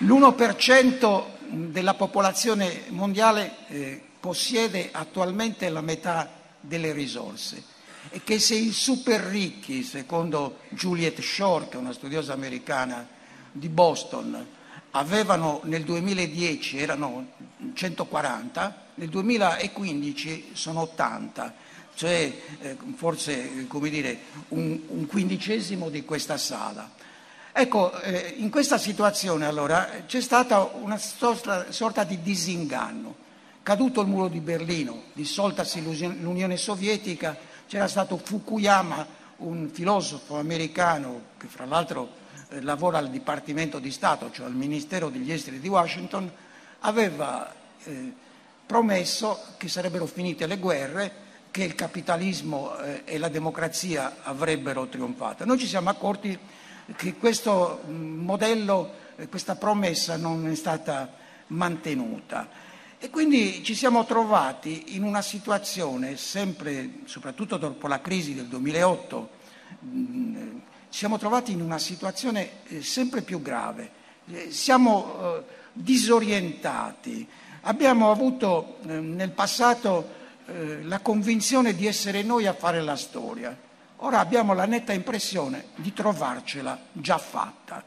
L'1% 0.00 1.24
della 1.70 1.94
popolazione 1.94 2.84
mondiale 2.88 3.56
eh, 3.68 4.00
possiede 4.20 4.90
attualmente 4.92 5.68
la 5.68 5.80
metà 5.80 6.30
delle 6.60 6.92
risorse 6.92 7.64
e 8.10 8.22
che 8.22 8.38
se 8.38 8.54
i 8.54 8.72
super 8.72 9.20
ricchi, 9.20 9.82
secondo 9.82 10.60
Juliet 10.70 11.20
Shore, 11.20 11.68
che 11.68 11.76
è 11.76 11.80
una 11.80 11.92
studiosa 11.92 12.32
americana 12.32 13.06
di 13.50 13.68
Boston, 13.68 14.46
avevano 14.92 15.60
nel 15.64 15.84
2010 15.84 16.78
erano 16.78 17.26
140, 17.74 18.86
nel 18.94 19.08
2015 19.08 20.50
sono 20.52 20.82
80, 20.82 21.54
cioè 21.94 22.32
eh, 22.60 22.76
forse 22.94 23.66
come 23.66 23.90
dire, 23.90 24.18
un, 24.48 24.80
un, 24.88 25.06
quindicesimo 25.06 25.88
di 25.88 26.04
questa 26.04 26.36
sala. 26.36 26.90
Ecco, 27.52 28.00
eh, 28.00 28.34
in 28.38 28.50
questa 28.50 28.78
situazione 28.78 29.46
allora 29.46 29.88
c'è 30.06 30.20
stata 30.20 30.70
una 30.74 30.98
sorta, 30.98 31.72
sorta 31.72 32.04
di 32.04 32.22
disinganno. 32.22 33.26
Caduto 33.62 34.00
il 34.00 34.06
muro 34.06 34.28
di 34.28 34.40
Berlino, 34.40 35.02
dissoltasi 35.12 35.82
l'Unione 35.82 36.56
Sovietica, 36.56 37.36
c'era 37.66 37.86
stato 37.86 38.16
Fukuyama, 38.16 39.06
un 39.38 39.68
filosofo 39.70 40.38
americano 40.38 41.20
che 41.36 41.48
fra 41.48 41.66
l'altro 41.66 42.17
eh, 42.48 42.60
lavora 42.62 42.98
al 42.98 43.10
Dipartimento 43.10 43.78
di 43.78 43.90
Stato, 43.90 44.30
cioè 44.30 44.46
al 44.46 44.54
Ministero 44.54 45.08
degli 45.08 45.32
Esteri 45.32 45.60
di 45.60 45.68
Washington, 45.68 46.30
aveva 46.80 47.52
eh, 47.84 48.12
promesso 48.64 49.40
che 49.56 49.68
sarebbero 49.68 50.06
finite 50.06 50.46
le 50.46 50.58
guerre, 50.58 51.12
che 51.50 51.64
il 51.64 51.74
capitalismo 51.74 52.78
eh, 52.78 53.02
e 53.04 53.18
la 53.18 53.28
democrazia 53.28 54.18
avrebbero 54.22 54.86
trionfato. 54.86 55.44
Noi 55.44 55.58
ci 55.58 55.66
siamo 55.66 55.90
accorti 55.90 56.38
che 56.96 57.14
questo 57.14 57.82
mm, 57.86 58.24
modello 58.24 58.92
eh, 59.16 59.28
questa 59.28 59.56
promessa 59.56 60.16
non 60.16 60.46
è 60.48 60.54
stata 60.54 61.12
mantenuta. 61.48 62.66
E 63.00 63.10
quindi 63.10 63.62
ci 63.62 63.74
siamo 63.74 64.04
trovati 64.04 64.96
in 64.96 65.02
una 65.02 65.22
situazione 65.22 66.16
sempre, 66.16 67.00
soprattutto 67.04 67.56
dopo 67.56 67.86
la 67.86 68.00
crisi 68.00 68.34
del 68.34 68.46
2008, 68.46 69.30
mm, 69.84 70.58
siamo 70.88 71.18
trovati 71.18 71.52
in 71.52 71.60
una 71.60 71.78
situazione 71.78 72.62
eh, 72.68 72.82
sempre 72.82 73.22
più 73.22 73.40
grave. 73.42 73.90
Eh, 74.30 74.50
siamo 74.50 75.44
disorientati. 75.72 77.26
Abbiamo 77.62 78.10
avuto 78.10 78.78
nel 78.82 79.30
passato 79.30 80.16
la 80.82 81.00
convinzione 81.00 81.74
di 81.74 81.86
essere 81.86 82.22
noi 82.22 82.46
a 82.46 82.54
fare 82.54 82.80
la 82.80 82.96
storia. 82.96 83.56
Ora 83.96 84.20
abbiamo 84.20 84.54
la 84.54 84.64
netta 84.64 84.92
impressione 84.92 85.66
di 85.76 85.92
trovarcela 85.92 86.78
già 86.92 87.18
fatta. 87.18 87.84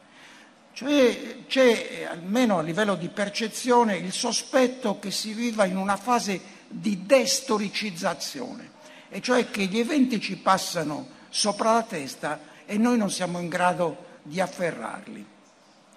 Cioè 0.74 1.46
c'è, 1.48 2.08
almeno 2.10 2.60
a 2.60 2.62
livello 2.62 2.96
di 2.96 3.10
percezione, 3.10 3.98
il 3.98 4.12
sospetto 4.14 5.00
che 5.00 5.12
si 5.12 5.34
viva 5.34 5.66
in 5.66 5.78
una 5.78 5.98
fase 5.98 6.40
di 6.68 7.06
destoricizzazione, 7.06 8.72
e 9.10 9.22
cioè 9.22 9.50
che 9.50 9.66
gli 9.66 9.80
eventi 9.80 10.22
ci 10.22 10.38
passano 10.38 11.08
sopra 11.30 11.74
la 11.74 11.84
testa 11.84 12.40
e 12.72 12.78
noi 12.78 12.98
non 12.98 13.12
siamo 13.12 13.38
in 13.40 13.50
grado 13.50 14.06
di 14.24 14.40
afferrarli. 14.40 15.26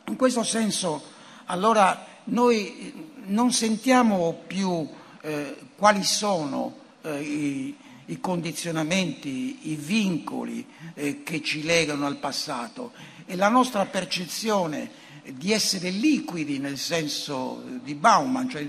In 0.08 0.16
questo 0.16 0.42
senso, 0.42 1.00
allora, 1.44 2.04
noi 2.24 3.12
non 3.26 3.52
sentiamo 3.52 4.42
più 4.44 4.84
eh, 5.20 5.56
quali 5.76 6.02
sono 6.02 6.76
eh, 7.02 7.20
i, 7.20 7.76
i, 8.06 8.18
condizionamenti, 8.18 9.70
i 9.70 9.76
vincoli 9.76 10.66
eh, 10.94 11.22
che 11.22 11.42
ci 11.42 11.62
legano 11.62 12.06
al 12.06 12.16
passato 12.16 12.90
e 13.24 13.36
la 13.36 13.48
nostra 13.48 13.86
percezione 13.86 14.90
di 15.26 15.52
essere 15.52 15.90
liquidi 15.90 16.58
nel 16.58 16.76
senso 16.76 17.62
di 17.84 17.94
Bauman, 17.94 18.48
cioè 18.48 18.66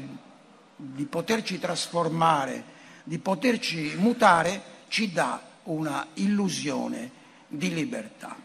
di 0.76 1.06
poterci 1.06 1.58
trasformare, 1.58 2.66
di 3.04 3.18
poterci 3.18 3.96
mutare, 3.98 4.62
ci 4.90 5.12
dà 5.12 5.42
una 5.64 6.06
illusione 6.14 7.24
di 7.58 7.74
libertà. 7.74 8.36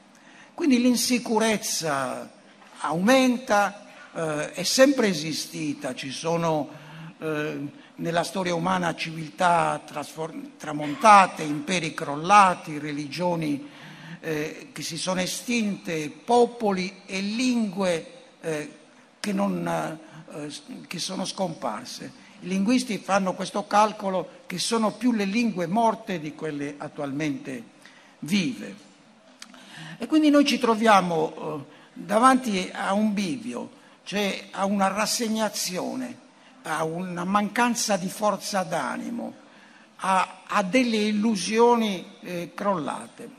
Quindi 0.55 0.81
l'insicurezza 0.81 2.31
aumenta, 2.81 3.87
eh, 4.14 4.53
è 4.53 4.62
sempre 4.62 5.09
esistita, 5.09 5.94
ci 5.94 6.11
sono 6.11 6.68
eh, 7.18 7.79
nella 7.96 8.25
storia 8.25 8.55
umana 8.55 8.94
civiltà 8.94 9.81
trasform- 9.85 10.57
tramontate, 10.57 11.42
imperi 11.42 11.92
crollati, 11.94 12.79
religioni 12.79 13.68
eh, 14.20 14.68
che 14.73 14.83
si 14.83 14.96
sono 14.96 15.20
estinte, 15.20 16.11
popoli 16.11 17.03
e 17.07 17.20
lingue 17.20 18.07
eh, 18.40 18.73
che, 19.20 19.33
non, 19.33 19.66
eh, 19.66 20.53
che 20.87 20.99
sono 20.99 21.25
scomparse. 21.25 22.29
I 22.40 22.49
linguisti 22.49 22.99
fanno 22.99 23.35
questo 23.35 23.66
calcolo 23.66 24.40
che 24.46 24.59
sono 24.59 24.92
più 24.92 25.12
le 25.12 25.25
lingue 25.25 25.66
morte 25.66 26.18
di 26.18 26.35
quelle 26.35 26.75
attualmente 26.79 27.62
vive. 28.20 28.88
E 29.99 30.07
quindi 30.07 30.31
noi 30.31 30.45
ci 30.45 30.59
troviamo 30.59 31.35
eh, 31.35 31.79
davanti 31.93 32.71
a 32.73 32.93
un 32.93 33.12
bivio, 33.12 33.71
cioè 34.05 34.49
a 34.53 34.64
una 34.64 34.88
rassegnazione, 34.88 36.16
a 36.62 36.85
una 36.85 37.25
mancanza 37.25 37.97
di 37.97 38.09
forza 38.09 38.62
d'animo, 38.62 39.35
a, 39.97 40.43
a 40.47 40.62
delle 40.62 40.97
illusioni 40.97 42.05
eh, 42.21 42.53
crollate. 42.55 43.38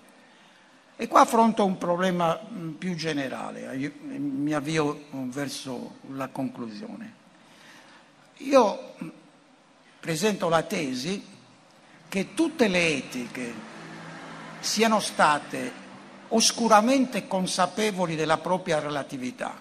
E 0.95 1.07
qua 1.07 1.21
affronto 1.21 1.65
un 1.65 1.77
problema 1.79 2.39
mm, 2.39 2.73
più 2.73 2.93
generale, 2.95 3.75
Io 3.75 3.91
mi 4.03 4.53
avvio 4.53 5.05
verso 5.11 5.95
la 6.13 6.27
conclusione. 6.27 7.13
Io 8.37 8.93
mm, 9.03 9.07
presento 9.99 10.47
la 10.47 10.61
tesi 10.61 11.25
che 12.07 12.33
tutte 12.35 12.67
le 12.67 12.87
etiche 12.87 13.53
siano 14.59 14.99
state 14.99 15.80
oscuramente 16.31 17.27
consapevoli 17.27 18.15
della 18.15 18.37
propria 18.37 18.79
relatività, 18.79 19.59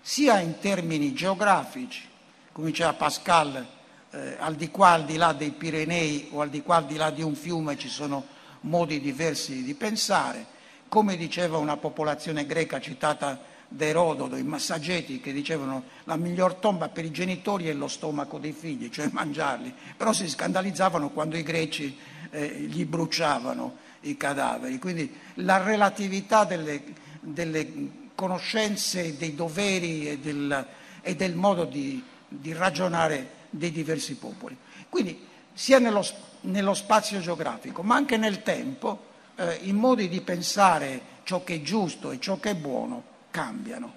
sia 0.00 0.40
in 0.40 0.58
termini 0.58 1.12
geografici, 1.12 2.08
come 2.52 2.68
diceva 2.68 2.94
Pascal, 2.94 3.66
eh, 4.10 4.36
al 4.38 4.54
di 4.54 4.70
qua, 4.70 4.90
al 4.90 5.04
di 5.04 5.16
là 5.16 5.32
dei 5.32 5.50
Pirenei 5.50 6.28
o 6.32 6.40
al 6.40 6.48
di 6.48 6.62
qua, 6.62 6.76
al 6.76 6.86
di 6.86 6.96
là 6.96 7.10
di 7.10 7.22
un 7.22 7.34
fiume 7.34 7.76
ci 7.76 7.88
sono 7.88 8.24
modi 8.62 9.00
diversi 9.00 9.62
di 9.62 9.74
pensare, 9.74 10.58
come 10.88 11.16
diceva 11.16 11.58
una 11.58 11.76
popolazione 11.76 12.46
greca 12.46 12.80
citata 12.80 13.40
da 13.68 13.84
Erodoto, 13.84 14.34
i 14.34 14.42
massageti 14.42 15.20
che 15.20 15.32
dicevano 15.32 15.84
la 16.04 16.16
miglior 16.16 16.54
tomba 16.54 16.88
per 16.88 17.04
i 17.04 17.12
genitori 17.12 17.68
è 17.68 17.72
lo 17.72 17.86
stomaco 17.86 18.38
dei 18.38 18.52
figli, 18.52 18.90
cioè 18.90 19.08
mangiarli, 19.12 19.72
però 19.96 20.12
si 20.12 20.28
scandalizzavano 20.28 21.10
quando 21.10 21.36
i 21.36 21.44
greci 21.44 21.96
eh, 22.30 22.48
gli 22.68 22.84
bruciavano 22.84 23.88
i 24.02 24.16
cadaveri. 24.16 24.78
Quindi 24.78 25.14
la 25.34 25.62
relatività 25.62 26.44
delle, 26.44 26.82
delle 27.20 27.68
conoscenze, 28.14 29.16
dei 29.16 29.34
doveri 29.34 30.08
e 30.08 30.18
del, 30.18 30.66
e 31.00 31.16
del 31.16 31.34
modo 31.34 31.64
di, 31.64 32.02
di, 32.28 32.52
ragionare 32.52 33.38
dei 33.50 33.70
diversi 33.70 34.16
popoli. 34.16 34.56
Quindi 34.88 35.26
sia 35.52 35.78
nello, 35.78 36.04
nello 36.42 36.74
spazio 36.74 37.20
geografico, 37.20 37.82
ma 37.82 37.94
anche 37.94 38.16
nel 38.16 38.42
tempo, 38.42 39.08
eh, 39.36 39.58
i 39.62 39.72
modi 39.72 40.08
di 40.08 40.20
pensare 40.20 41.18
ciò 41.24 41.44
che 41.44 41.56
è 41.56 41.62
giusto 41.62 42.10
e 42.10 42.20
ciò 42.20 42.38
che 42.38 42.50
è 42.50 42.54
buono 42.54 43.02
cambiano. 43.30 43.94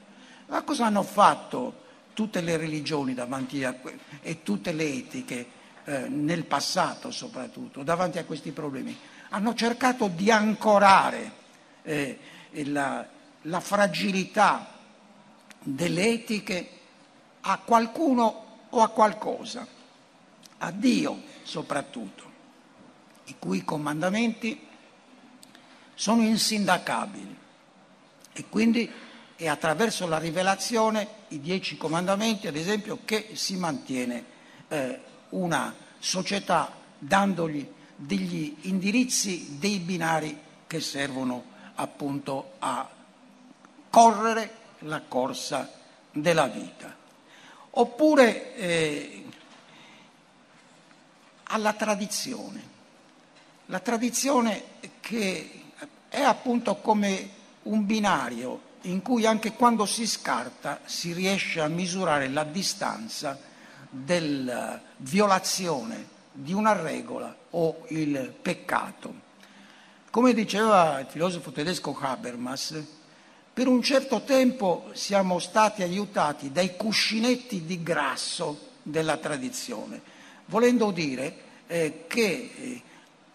Ma 0.47 0.61
cosa 0.61 0.85
hanno 0.85 1.03
fatto 1.03 1.81
tutte 2.13 2.41
le 2.41 2.57
religioni 2.57 3.15
a 3.17 3.75
e 4.21 4.43
tutte 4.43 4.71
le 4.71 4.85
etiche 4.85 5.47
eh, 5.85 6.07
nel 6.07 6.45
passato 6.45 7.11
soprattutto 7.11 7.81
davanti 7.83 8.19
a 8.19 8.25
questi 8.25 8.51
problemi? 8.51 8.95
Hanno 9.33 9.55
cercato 9.55 10.09
di 10.09 10.29
ancorare 10.29 11.31
eh, 11.81 12.19
la, 12.65 13.03
la 13.41 13.59
fragilità 13.59 14.77
delle 15.59 16.07
etiche 16.07 16.69
a 17.41 17.57
qualcuno 17.57 18.65
o 18.69 18.81
a 18.83 18.89
qualcosa, 18.89 19.65
a 20.59 20.69
Dio 20.69 21.19
soprattutto, 21.41 22.23
i 23.25 23.35
cui 23.39 23.63
comandamenti 23.63 24.67
sono 25.95 26.21
insindacabili. 26.21 27.37
E 28.33 28.45
quindi 28.49 28.87
è 29.35 29.47
attraverso 29.47 30.05
la 30.07 30.19
rivelazione, 30.19 31.07
i 31.29 31.39
dieci 31.39 31.75
comandamenti 31.75 32.45
ad 32.45 32.55
esempio, 32.55 32.99
che 33.03 33.31
si 33.33 33.55
mantiene 33.55 34.25
eh, 34.67 35.01
una 35.29 35.73
società 35.97 36.71
dandogli 36.99 37.81
degli 37.95 38.55
indirizzi, 38.61 39.57
dei 39.59 39.79
binari 39.79 40.37
che 40.67 40.79
servono 40.79 41.51
appunto 41.75 42.53
a 42.59 42.89
correre 43.89 44.55
la 44.79 45.01
corsa 45.07 45.71
della 46.11 46.47
vita. 46.47 46.95
Oppure 47.75 48.55
eh, 48.55 49.25
alla 51.45 51.73
tradizione, 51.73 52.71
la 53.67 53.79
tradizione 53.79 54.63
che 54.99 55.63
è 56.09 56.21
appunto 56.21 56.75
come 56.77 57.29
un 57.63 57.85
binario 57.85 58.71
in 58.81 59.01
cui 59.01 59.25
anche 59.25 59.53
quando 59.53 59.85
si 59.85 60.05
scarta 60.05 60.81
si 60.85 61.13
riesce 61.13 61.61
a 61.61 61.67
misurare 61.67 62.27
la 62.27 62.43
distanza 62.43 63.39
della 63.89 64.81
violazione 64.97 66.12
di 66.33 66.51
una 66.51 66.73
regola 66.73 67.33
o 67.51 67.85
il 67.89 68.33
peccato. 68.41 69.21
Come 70.09 70.33
diceva 70.33 70.99
il 70.99 71.07
filosofo 71.07 71.51
tedesco 71.51 71.97
Habermas, 71.99 72.83
per 73.53 73.67
un 73.67 73.81
certo 73.81 74.21
tempo 74.21 74.89
siamo 74.93 75.39
stati 75.39 75.83
aiutati 75.83 76.51
dai 76.51 76.75
cuscinetti 76.75 77.65
di 77.65 77.81
grasso 77.83 78.71
della 78.81 79.17
tradizione, 79.17 80.01
volendo 80.45 80.91
dire 80.91 81.35
eh, 81.67 82.05
che 82.07 82.51
eh, 82.55 82.81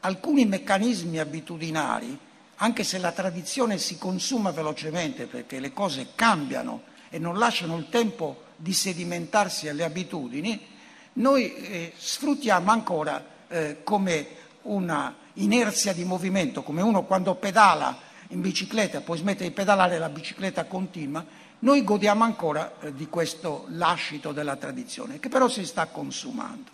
alcuni 0.01 0.45
meccanismi 0.45 1.19
abitudinari 1.19 2.19
anche 2.61 2.83
se 2.83 2.99
la 2.99 3.13
tradizione 3.13 3.79
si 3.79 3.99
consuma 3.99 4.51
velocemente 4.51 5.27
perché 5.27 5.61
le 5.61 5.73
cose 5.73 6.09
cambiano 6.15 6.83
e 7.09 7.19
non 7.19 7.39
lasciano 7.39 7.77
il 7.77 7.89
tempo 7.89 8.43
di 8.57 8.73
sedimentarsi 8.73 9.69
alle 9.69 9.85
abitudini, 9.85 10.61
noi 11.19 11.55
eh, 11.55 11.93
sfruttiamo 11.97 12.71
ancora 12.71 13.25
eh, 13.49 13.79
come 13.83 14.27
una 14.63 15.15
inerzia 15.35 15.93
di 15.93 16.05
movimento, 16.05 16.63
come 16.63 16.83
uno 16.83 17.05
quando 17.05 17.35
pedala 17.35 17.99
in 18.29 18.41
bicicletta, 18.41 19.01
poi 19.01 19.19
smette 19.19 19.45
di 19.45 19.51
pedalare 19.51 19.99
la 19.99 20.09
bicicletta 20.09 20.65
continua, 20.65 21.25
noi 21.61 21.83
godiamo 21.83 22.25
ancora 22.25 22.75
eh, 22.81 22.95
di 22.95 23.09
questo 23.09 23.67
lascito 23.71 24.33
della 24.33 24.57
tradizione, 24.57 25.19
che 25.19 25.29
però 25.29 25.49
si 25.49 25.65
sta 25.65 25.87
consumando. 25.87 26.71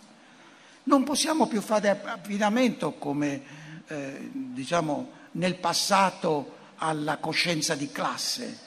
Non 0.84 1.04
possiamo 1.04 1.46
più 1.46 1.62
fare 1.62 1.88
affidamento 1.88 2.92
come 2.92 3.62
diciamo, 3.86 5.10
nel 5.32 5.56
passato 5.56 6.56
alla 6.76 7.18
coscienza 7.18 7.74
di 7.74 7.90
classe, 7.90 8.58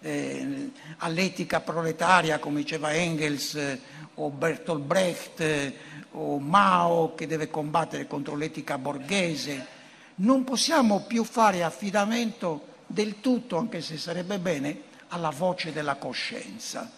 eh, 0.00 0.70
all'etica 0.98 1.60
proletaria, 1.60 2.38
come 2.38 2.60
diceva 2.60 2.94
Engels 2.94 3.54
eh, 3.54 3.80
o 4.16 4.30
Bertolt 4.30 4.82
Brecht 4.82 5.72
o 6.12 6.38
Mao 6.38 7.14
che 7.14 7.26
deve 7.26 7.48
combattere 7.48 8.06
contro 8.06 8.36
l'etica 8.36 8.78
borghese. 8.78 9.74
Non 10.16 10.44
possiamo 10.44 11.00
più 11.00 11.24
fare 11.24 11.62
affidamento 11.62 12.74
del 12.86 13.20
tutto, 13.20 13.56
anche 13.58 13.80
se 13.80 13.98
sarebbe 13.98 14.38
bene, 14.38 14.82
alla 15.08 15.30
voce 15.30 15.72
della 15.72 15.96
coscienza. 15.96 16.90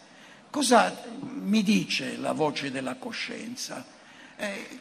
Cosa 0.51 1.03
mi 1.21 1.63
dice 1.63 2.17
la 2.17 2.33
voce 2.33 2.71
della 2.71 2.95
coscienza? 2.97 3.85
Eh, 4.37 4.81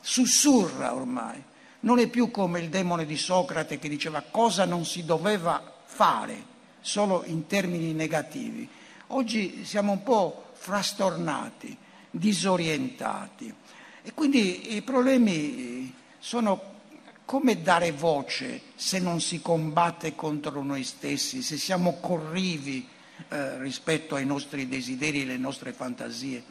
sussurra 0.00 0.94
ormai, 0.94 1.42
non 1.80 1.98
è 1.98 2.08
più 2.08 2.30
come 2.30 2.60
il 2.60 2.70
demone 2.70 3.04
di 3.04 3.16
Socrate 3.16 3.78
che 3.78 3.88
diceva 3.88 4.22
cosa 4.22 4.64
non 4.64 4.84
si 4.84 5.04
doveva 5.04 5.62
fare, 5.84 6.54
solo 6.80 7.22
in 7.26 7.46
termini 7.46 7.92
negativi. 7.92 8.68
Oggi 9.08 9.64
siamo 9.64 9.92
un 9.92 10.02
po' 10.02 10.45
frastornati, 10.66 11.76
disorientati 12.10 13.54
e 14.02 14.12
quindi 14.12 14.74
i 14.74 14.82
problemi 14.82 15.94
sono 16.18 16.74
come 17.24 17.62
dare 17.62 17.92
voce 17.92 18.62
se 18.74 18.98
non 18.98 19.20
si 19.20 19.40
combatte 19.40 20.16
contro 20.16 20.64
noi 20.64 20.82
stessi, 20.82 21.42
se 21.42 21.56
siamo 21.56 21.98
corrivi 22.00 22.88
eh, 23.28 23.58
rispetto 23.60 24.16
ai 24.16 24.26
nostri 24.26 24.66
desideri 24.66 25.22
alle 25.22 25.36
nostre 25.36 25.72
fantasie, 25.72 26.42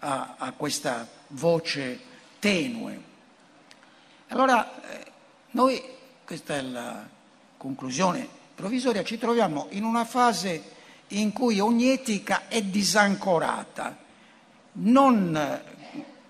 a, 0.00 0.36
a 0.38 0.52
questa 0.52 1.08
voce 1.28 1.98
tenue. 2.38 3.02
Allora, 4.28 4.80
eh, 4.82 5.12
noi, 5.50 5.82
questa 6.24 6.54
è 6.54 6.62
la 6.62 7.08
conclusione 7.56 8.28
provvisoria, 8.54 9.02
ci 9.02 9.18
troviamo 9.18 9.66
in 9.70 9.82
una 9.82 10.04
fase 10.04 10.76
in 11.08 11.32
cui 11.32 11.60
ogni 11.60 11.90
etica 11.90 12.48
è 12.48 12.62
disancorata, 12.62 13.96
non 14.72 15.60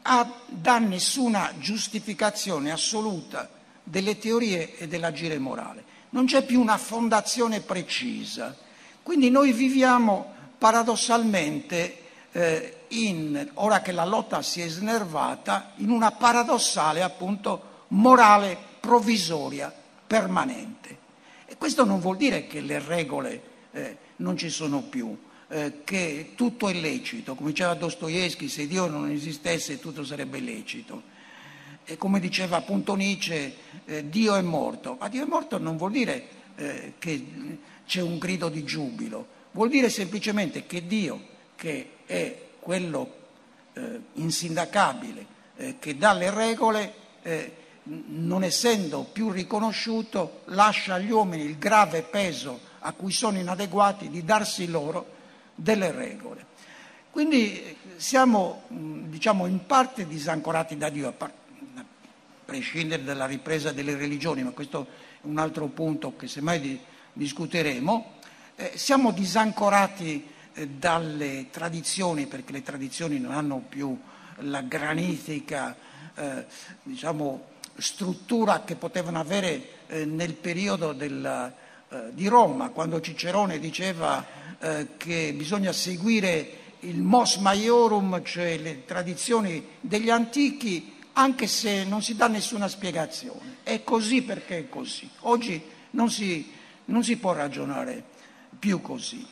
ha, 0.02 0.32
dà 0.46 0.78
nessuna 0.78 1.52
giustificazione 1.58 2.70
assoluta 2.70 3.48
delle 3.82 4.18
teorie 4.18 4.76
e 4.76 4.88
dell'agire 4.88 5.38
morale. 5.38 5.84
Non 6.10 6.26
c'è 6.26 6.44
più 6.44 6.60
una 6.60 6.78
fondazione 6.78 7.60
precisa. 7.60 8.56
Quindi 9.02 9.30
noi 9.30 9.52
viviamo 9.52 10.34
paradossalmente, 10.56 11.98
eh, 12.32 12.76
in, 12.88 13.50
ora 13.54 13.80
che 13.80 13.92
la 13.92 14.04
lotta 14.04 14.42
si 14.42 14.60
è 14.60 14.68
snervata, 14.68 15.72
in 15.76 15.90
una 15.90 16.12
paradossale 16.12 17.02
appunto 17.02 17.84
morale 17.88 18.56
provvisoria, 18.80 19.72
permanente. 20.06 20.98
E 21.46 21.56
questo 21.56 21.84
non 21.84 22.00
vuol 22.00 22.16
dire 22.16 22.46
che 22.46 22.60
le 22.60 22.78
regole 22.78 23.42
eh, 23.72 23.96
non 24.18 24.36
ci 24.36 24.48
sono 24.48 24.82
più, 24.82 25.16
eh, 25.48 25.80
che 25.84 26.32
tutto 26.34 26.68
è 26.68 26.74
lecito. 26.74 27.34
Come 27.34 27.50
diceva 27.50 27.74
Dostoevsky, 27.74 28.48
se 28.48 28.66
Dio 28.66 28.86
non 28.86 29.10
esistesse 29.10 29.78
tutto 29.78 30.04
sarebbe 30.04 30.40
lecito 30.40 31.16
e 31.90 31.96
come 31.96 32.20
diceva 32.20 32.58
appunto 32.58 32.94
Nietzsche, 32.94 33.54
eh, 33.86 34.08
Dio 34.10 34.34
è 34.34 34.42
morto. 34.42 34.98
Ma 35.00 35.08
Dio 35.08 35.24
è 35.24 35.26
morto 35.26 35.56
non 35.56 35.78
vuol 35.78 35.92
dire 35.92 36.28
eh, 36.56 36.92
che 36.98 37.26
c'è 37.86 38.02
un 38.02 38.18
grido 38.18 38.50
di 38.50 38.62
giubilo, 38.62 39.26
vuol 39.52 39.70
dire 39.70 39.88
semplicemente 39.88 40.66
che 40.66 40.86
Dio, 40.86 41.18
che 41.56 41.92
è 42.04 42.42
quello 42.60 43.14
eh, 43.72 44.00
insindacabile, 44.14 45.26
eh, 45.56 45.76
che 45.78 45.96
dà 45.96 46.12
le 46.12 46.30
regole, 46.30 46.92
eh, 47.22 47.52
non 47.84 48.44
essendo 48.44 49.04
più 49.10 49.30
riconosciuto, 49.30 50.42
lascia 50.46 50.94
agli 50.94 51.10
uomini 51.10 51.44
il 51.44 51.56
grave 51.56 52.02
peso 52.02 52.60
a 52.88 52.92
cui 52.92 53.12
sono 53.12 53.38
inadeguati 53.38 54.08
di 54.08 54.24
darsi 54.24 54.66
loro 54.66 55.16
delle 55.54 55.92
regole. 55.92 56.46
Quindi 57.10 57.62
eh, 57.62 57.76
siamo, 57.96 58.62
diciamo, 58.68 59.44
in 59.44 59.66
parte 59.66 60.06
disancorati 60.06 60.78
da 60.78 60.88
Dio, 60.88 61.14
prescindere 62.46 63.04
dalla 63.04 63.26
ripresa 63.26 63.72
delle 63.72 63.94
religioni, 63.94 64.42
ma 64.42 64.52
questo 64.52 64.86
è 65.20 65.26
un 65.26 65.36
altro 65.36 65.66
punto 65.66 66.16
che 66.16 66.28
semmai 66.28 66.60
di, 66.60 66.80
discuteremo, 67.12 68.12
eh, 68.56 68.72
siamo 68.76 69.10
disancorati 69.10 70.26
eh, 70.54 70.66
dalle 70.66 71.48
tradizioni, 71.50 72.26
perché 72.26 72.52
le 72.52 72.62
tradizioni 72.62 73.18
non 73.18 73.32
hanno 73.32 73.62
più 73.68 73.98
la 74.42 74.62
granitica 74.62 75.76
eh, 76.14 76.46
diciamo, 76.84 77.48
struttura 77.76 78.64
che 78.64 78.76
potevano 78.76 79.20
avere 79.20 79.84
eh, 79.88 80.06
nel 80.06 80.32
periodo 80.32 80.94
della, 80.94 81.52
eh, 81.90 82.10
di 82.12 82.28
Roma, 82.28 82.68
quando 82.68 83.00
Cicerone 83.00 83.58
diceva 83.58 84.24
eh, 84.58 84.88
che 84.96 85.32
bisogna 85.34 85.72
seguire 85.72 86.66
il 86.80 87.02
mos 87.02 87.36
maiorum, 87.36 88.22
cioè 88.22 88.58
le 88.58 88.84
tradizioni 88.84 89.66
degli 89.80 90.10
antichi, 90.10 90.96
anche 91.14 91.46
se 91.46 91.84
non 91.84 92.02
si 92.02 92.14
dà 92.14 92.28
nessuna 92.28 92.68
spiegazione. 92.68 93.58
È 93.62 93.82
così 93.82 94.22
perché 94.22 94.58
è 94.58 94.68
così. 94.68 95.08
Oggi 95.20 95.62
non 95.92 96.10
si, 96.10 96.52
non 96.86 97.02
si 97.02 97.16
può 97.16 97.32
ragionare 97.32 98.04
più 98.58 98.80
così. 98.80 99.26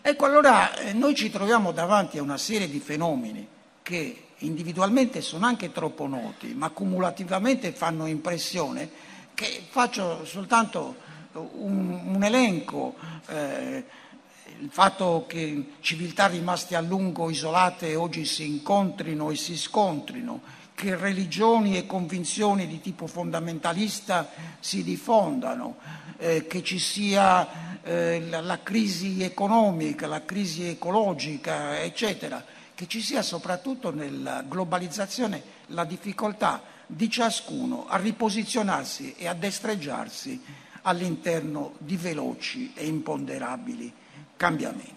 Ecco, 0.00 0.24
allora 0.24 0.74
eh, 0.76 0.92
noi 0.92 1.14
ci 1.14 1.30
troviamo 1.30 1.72
davanti 1.72 2.18
a 2.18 2.22
una 2.22 2.38
serie 2.38 2.70
di 2.70 2.78
fenomeni 2.78 3.46
che 3.82 4.22
individualmente 4.38 5.20
sono 5.20 5.46
anche 5.46 5.72
troppo 5.72 6.06
noti, 6.06 6.54
ma 6.54 6.70
cumulativamente 6.70 7.72
fanno 7.72 8.06
impressione, 8.06 8.88
che 9.34 9.64
faccio 9.68 10.24
soltanto 10.24 10.96
un, 11.36 12.14
un 12.14 12.24
elenco. 12.24 12.94
Eh, 13.28 13.84
il 14.58 14.70
fatto 14.70 15.24
che 15.28 15.72
civiltà 15.80 16.26
rimaste 16.26 16.76
a 16.76 16.80
lungo 16.80 17.28
isolate 17.28 17.94
oggi 17.94 18.24
si 18.24 18.46
incontrino 18.46 19.30
e 19.30 19.36
si 19.36 19.56
scontrino, 19.56 20.40
che 20.74 20.96
religioni 20.96 21.76
e 21.76 21.86
convinzioni 21.86 22.66
di 22.66 22.80
tipo 22.80 23.06
fondamentalista 23.06 24.30
si 24.60 24.82
diffondano, 24.82 25.76
eh, 26.18 26.46
che 26.46 26.62
ci 26.62 26.78
sia 26.78 27.80
eh, 27.82 28.22
la, 28.28 28.40
la, 28.40 28.62
crisi 28.62 29.22
economica, 29.22 30.06
la 30.06 30.24
crisi 30.24 30.68
ecologica, 30.68 31.80
eccetera, 31.80 32.44
che 32.74 32.86
ci 32.86 33.00
sia 33.00 33.22
soprattutto 33.22 33.92
nella 33.92 34.42
globalizzazione 34.46 35.42
la 35.68 35.84
difficoltà 35.84 36.62
di 36.86 37.10
ciascuno 37.10 37.86
a 37.88 37.96
riposizionarsi 37.96 39.14
e 39.16 39.26
a 39.26 39.34
destreggiarsi 39.34 40.40
all'interno 40.86 41.74
di 41.78 41.96
veloci 41.96 42.72
e 42.74 42.86
imponderabili 42.86 43.92
cambiamenti. 44.36 44.94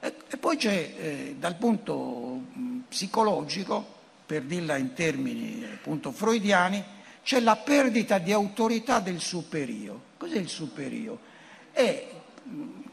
E, 0.00 0.36
poi 0.38 0.56
c'è 0.56 0.94
eh, 0.96 1.36
dal 1.38 1.56
punto 1.56 2.40
mh, 2.52 2.78
psicologico 2.88 4.00
per 4.24 4.42
dirla 4.42 4.76
in 4.76 4.94
termini 4.94 5.64
appunto 5.64 6.12
freudiani, 6.12 6.82
c'è 7.22 7.40
la 7.40 7.56
perdita 7.56 8.18
di 8.18 8.32
autorità 8.32 9.00
del 9.00 9.20
superio. 9.20 10.10
Cos'è 10.16 10.38
il 10.38 10.48
superio? 10.48 11.18
È, 11.72 12.08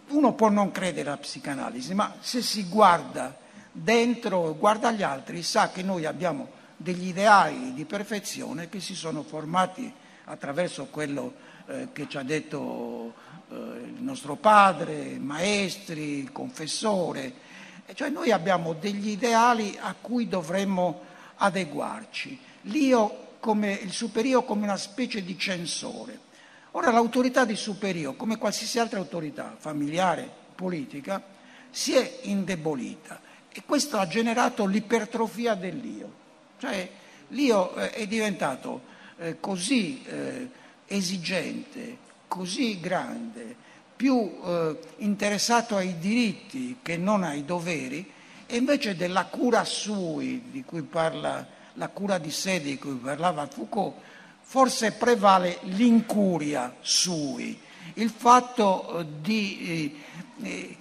uno 0.07 0.33
può 0.33 0.49
non 0.49 0.71
credere 0.71 1.09
alla 1.09 1.17
psicanalisi, 1.17 1.93
ma 1.93 2.15
se 2.19 2.41
si 2.41 2.67
guarda 2.67 3.37
dentro, 3.71 4.55
guarda 4.55 4.91
gli 4.91 5.03
altri, 5.03 5.43
sa 5.43 5.69
che 5.69 5.83
noi 5.83 6.05
abbiamo 6.05 6.49
degli 6.75 7.07
ideali 7.07 7.73
di 7.73 7.85
perfezione 7.85 8.67
che 8.67 8.79
si 8.79 8.95
sono 8.95 9.21
formati 9.21 9.91
attraverso 10.25 10.87
quello 10.87 11.33
eh, 11.69 11.87
che 11.93 12.07
ci 12.09 12.17
ha 12.17 12.23
detto 12.23 13.13
eh, 13.49 13.55
il 13.55 14.01
nostro 14.01 14.35
padre, 14.35 15.17
maestri, 15.19 16.27
confessore. 16.31 17.47
E 17.85 17.93
cioè 17.93 18.09
noi 18.09 18.31
abbiamo 18.31 18.73
degli 18.73 19.09
ideali 19.09 19.77
a 19.79 19.95
cui 19.99 20.27
dovremmo 20.27 21.01
adeguarci. 21.37 22.39
L'io 22.63 23.27
come 23.39 23.71
il 23.71 23.91
superio 23.91 24.43
come 24.43 24.63
una 24.63 24.77
specie 24.77 25.23
di 25.23 25.37
censore. 25.37 26.27
Ora 26.71 26.91
l'autorità 26.91 27.45
di 27.45 27.55
superio, 27.55 28.13
come 28.13 28.37
qualsiasi 28.37 28.79
altra 28.79 28.99
autorità 28.99 29.55
familiare, 29.57 30.29
politica, 30.55 31.23
si 31.69 31.93
è 31.95 32.19
indebolita 32.23 33.21
e 33.51 33.63
questo 33.65 33.97
ha 33.97 34.07
generato 34.07 34.65
l'ipertrofia 34.65 35.55
dell'io. 35.55 36.17
Cioè 36.59 36.89
l'io 37.29 37.75
eh, 37.75 37.91
è 37.91 38.07
diventato 38.07 38.81
eh, 39.17 39.39
così 39.39 40.03
eh, 40.05 40.49
esigente, 40.89 41.97
così 42.27 42.79
grande, 42.79 43.55
più 43.95 44.39
eh, 44.43 44.77
interessato 44.97 45.75
ai 45.75 45.97
diritti 45.99 46.77
che 46.81 46.97
non 46.97 47.23
ai 47.23 47.45
doveri, 47.45 48.11
e 48.45 48.57
invece 48.57 48.95
della 48.95 49.25
cura 49.25 49.63
sui, 49.63 50.49
di 50.51 50.63
cui 50.63 50.81
parla, 50.81 51.45
la 51.73 51.87
cura 51.89 52.17
di 52.17 52.31
sé 52.31 52.59
di 52.61 52.77
cui 52.77 52.95
parlava 52.95 53.47
Foucault, 53.47 53.95
forse 54.41 54.93
prevale 54.93 55.59
l'incuria 55.63 56.75
sui, 56.81 57.57
il 57.95 58.09
fatto 58.09 59.05
di, 59.21 59.95
eh, 60.41 60.77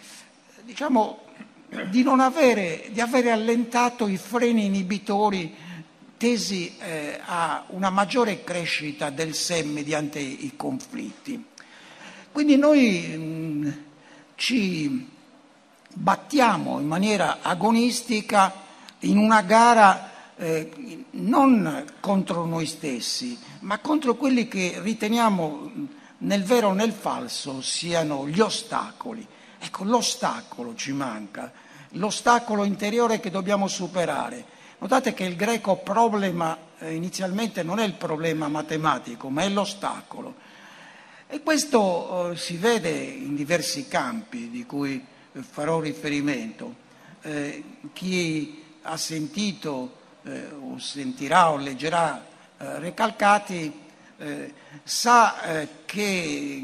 diciamo, 0.63 1.27
di 1.91 2.05
avere, 2.07 2.89
di 2.91 3.01
avere 3.01 3.31
allentato 3.31 4.07
i 4.07 4.17
freni 4.17 4.65
inibitori 4.65 5.55
tesi 6.19 6.77
eh, 6.79 7.19
a 7.25 7.65
una 7.69 7.89
maggiore 7.89 8.45
crescita 8.45 9.09
del 9.09 9.35
sé 9.35 9.63
mediante 9.63 10.19
i 10.19 10.53
conflitti. 10.57 11.43
Quindi 12.31 12.57
noi 12.57 13.17
mh, 13.17 13.85
ci 14.35 15.09
battiamo 15.95 16.79
in 16.81 16.87
maniera 16.87 17.39
agonistica 17.41 18.53
in 19.01 19.17
una 19.17 19.43
gara 19.43 20.11
eh, 20.37 21.05
non 21.13 21.85
contro 22.01 22.45
noi 22.45 22.67
stessi, 22.67 23.39
ma 23.61 23.79
contro 23.79 24.15
quelli 24.15 24.47
che 24.47 24.79
riteniamo 24.81 25.71
nel 26.19 26.43
vero 26.45 26.69
o 26.69 26.73
nel 26.73 26.93
falso 26.93 27.61
siano 27.61 28.29
gli 28.29 28.41
ostacoli. 28.41 29.27
Ecco, 29.59 29.85
l'ostacolo 29.85 30.75
ci 30.75 30.93
manca, 30.93 31.53
l'ostacolo 31.93 32.65
interiore 32.65 33.19
che 33.21 33.31
dobbiamo 33.31 33.67
superare. 33.67 34.57
Notate 34.81 35.13
che 35.13 35.25
il 35.25 35.35
greco 35.35 35.77
problema 35.79 36.57
eh, 36.79 36.95
inizialmente 36.95 37.65
non 37.65 37.81
è 37.81 37.85
il 37.85 37.95
problema 37.95 38.47
matematico, 38.47 39.29
ma 39.29 39.43
è 39.43 39.49
l'ostacolo. 39.49 40.37
E 41.27 41.43
questo 41.43 42.31
eh, 42.31 42.37
si 42.37 42.57
vede 42.57 42.91
in 42.91 43.35
diversi 43.35 43.89
campi 43.89 44.49
di 44.49 44.65
cui 44.65 45.05
eh, 45.33 45.43
farò 45.43 45.81
riferimento. 45.81 46.87
Eh, 47.23 47.65
chi 47.93 48.63
ha 48.83 48.97
sentito 48.97 49.97
eh, 50.23 50.47
o 50.53 50.79
sentirà 50.79 51.51
o 51.51 51.57
leggerà 51.57 52.25
eh, 52.59 52.79
Recalcati 52.79 53.87
sa 54.83 55.37
che 55.85 56.63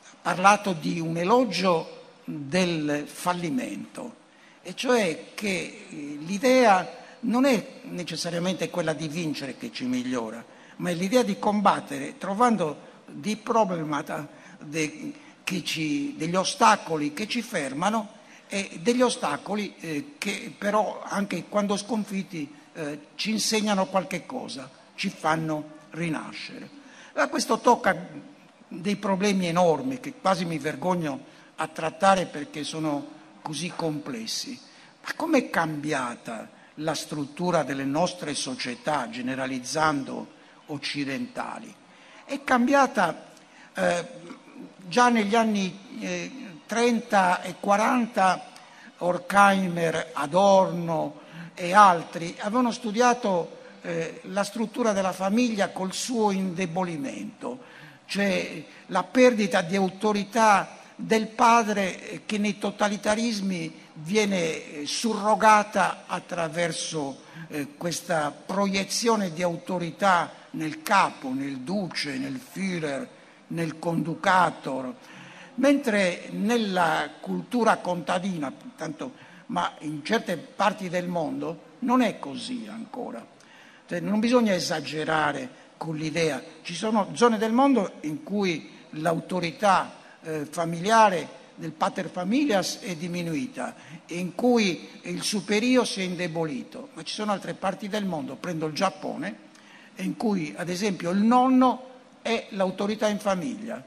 ha 0.00 0.16
parlato 0.22 0.72
di 0.72 0.98
un 0.98 1.18
elogio 1.18 2.22
del 2.24 3.04
fallimento, 3.06 4.14
e 4.62 4.74
cioè 4.74 5.34
che 5.34 5.84
l'idea 5.90 7.03
non 7.24 7.44
è 7.44 7.80
necessariamente 7.82 8.70
quella 8.70 8.92
di 8.92 9.08
vincere 9.08 9.56
che 9.56 9.72
ci 9.72 9.84
migliora, 9.84 10.44
ma 10.76 10.90
è 10.90 10.94
l'idea 10.94 11.22
di 11.22 11.38
combattere 11.38 12.18
trovando 12.18 12.92
dei 13.06 13.36
problemi, 13.36 14.02
de, 14.60 15.12
ci, 15.62 16.14
degli 16.16 16.34
ostacoli 16.34 17.12
che 17.12 17.26
ci 17.26 17.42
fermano 17.42 18.22
e 18.48 18.78
degli 18.80 19.02
ostacoli 19.02 19.74
eh, 19.80 20.14
che 20.18 20.52
però 20.56 21.02
anche 21.02 21.44
quando 21.48 21.76
sconfitti 21.76 22.52
eh, 22.74 22.98
ci 23.14 23.30
insegnano 23.30 23.86
qualche 23.86 24.26
cosa, 24.26 24.70
ci 24.94 25.08
fanno 25.08 25.82
rinascere. 25.90 26.68
Allora, 27.12 27.28
questo 27.28 27.58
tocca 27.60 27.96
dei 28.68 28.96
problemi 28.96 29.46
enormi 29.46 30.00
che 30.00 30.14
quasi 30.20 30.44
mi 30.44 30.58
vergogno 30.58 31.32
a 31.56 31.68
trattare 31.68 32.26
perché 32.26 32.64
sono 32.64 33.06
così 33.40 33.72
complessi. 33.74 34.58
Ma 35.04 35.12
com'è 35.14 35.50
cambiata 35.50 36.48
la 36.76 36.94
struttura 36.94 37.62
delle 37.62 37.84
nostre 37.84 38.34
società, 38.34 39.08
generalizzando 39.08 40.26
occidentali. 40.66 41.72
È 42.24 42.42
cambiata 42.42 43.32
eh, 43.74 44.06
già 44.86 45.08
negli 45.08 45.34
anni 45.34 45.78
eh, 46.00 46.30
30 46.66 47.42
e 47.42 47.54
40, 47.60 48.52
Horkheimer, 48.98 50.10
Adorno 50.14 51.20
e 51.54 51.72
altri 51.72 52.34
avevano 52.38 52.72
studiato 52.72 53.58
eh, 53.82 54.20
la 54.24 54.42
struttura 54.42 54.92
della 54.92 55.12
famiglia 55.12 55.68
col 55.70 55.92
suo 55.92 56.30
indebolimento, 56.30 57.58
cioè 58.06 58.64
la 58.86 59.04
perdita 59.04 59.60
di 59.60 59.76
autorità 59.76 60.78
del 60.96 61.28
padre 61.28 62.22
che 62.24 62.38
nei 62.38 62.58
totalitarismi 62.58 63.82
viene 63.94 64.80
eh, 64.80 64.86
surrogata 64.86 66.04
attraverso 66.06 67.22
eh, 67.48 67.76
questa 67.76 68.30
proiezione 68.30 69.32
di 69.32 69.42
autorità 69.42 70.32
nel 70.50 70.82
capo, 70.82 71.32
nel 71.32 71.58
duce, 71.58 72.18
nel 72.18 72.40
Führer, 72.40 73.06
nel 73.48 73.78
conducator, 73.78 74.92
mentre 75.56 76.28
nella 76.30 77.10
cultura 77.20 77.76
contadina, 77.78 78.52
tanto, 78.76 79.12
ma 79.46 79.74
in 79.80 80.04
certe 80.04 80.36
parti 80.36 80.88
del 80.88 81.06
mondo, 81.06 81.72
non 81.80 82.02
è 82.02 82.18
così 82.18 82.66
ancora. 82.68 83.24
Cioè, 83.86 84.00
non 84.00 84.18
bisogna 84.18 84.54
esagerare 84.54 85.62
con 85.76 85.96
l'idea, 85.96 86.42
ci 86.62 86.74
sono 86.74 87.10
zone 87.14 87.36
del 87.36 87.52
mondo 87.52 87.94
in 88.00 88.22
cui 88.22 88.70
l'autorità 88.90 89.92
eh, 90.22 90.46
familiare 90.46 91.42
del 91.54 91.72
pater 91.72 92.08
familias 92.08 92.80
è 92.80 92.96
diminuita, 92.96 93.74
in 94.06 94.34
cui 94.34 94.88
il 95.02 95.22
superio 95.22 95.84
si 95.84 96.00
è 96.00 96.04
indebolito, 96.04 96.90
ma 96.94 97.02
ci 97.02 97.14
sono 97.14 97.32
altre 97.32 97.54
parti 97.54 97.88
del 97.88 98.04
mondo, 98.04 98.36
prendo 98.36 98.66
il 98.66 98.74
Giappone, 98.74 99.36
in 99.96 100.16
cui 100.16 100.52
ad 100.56 100.68
esempio 100.68 101.10
il 101.10 101.20
nonno 101.20 101.92
è 102.22 102.46
l'autorità 102.50 103.08
in 103.08 103.18
famiglia 103.18 103.82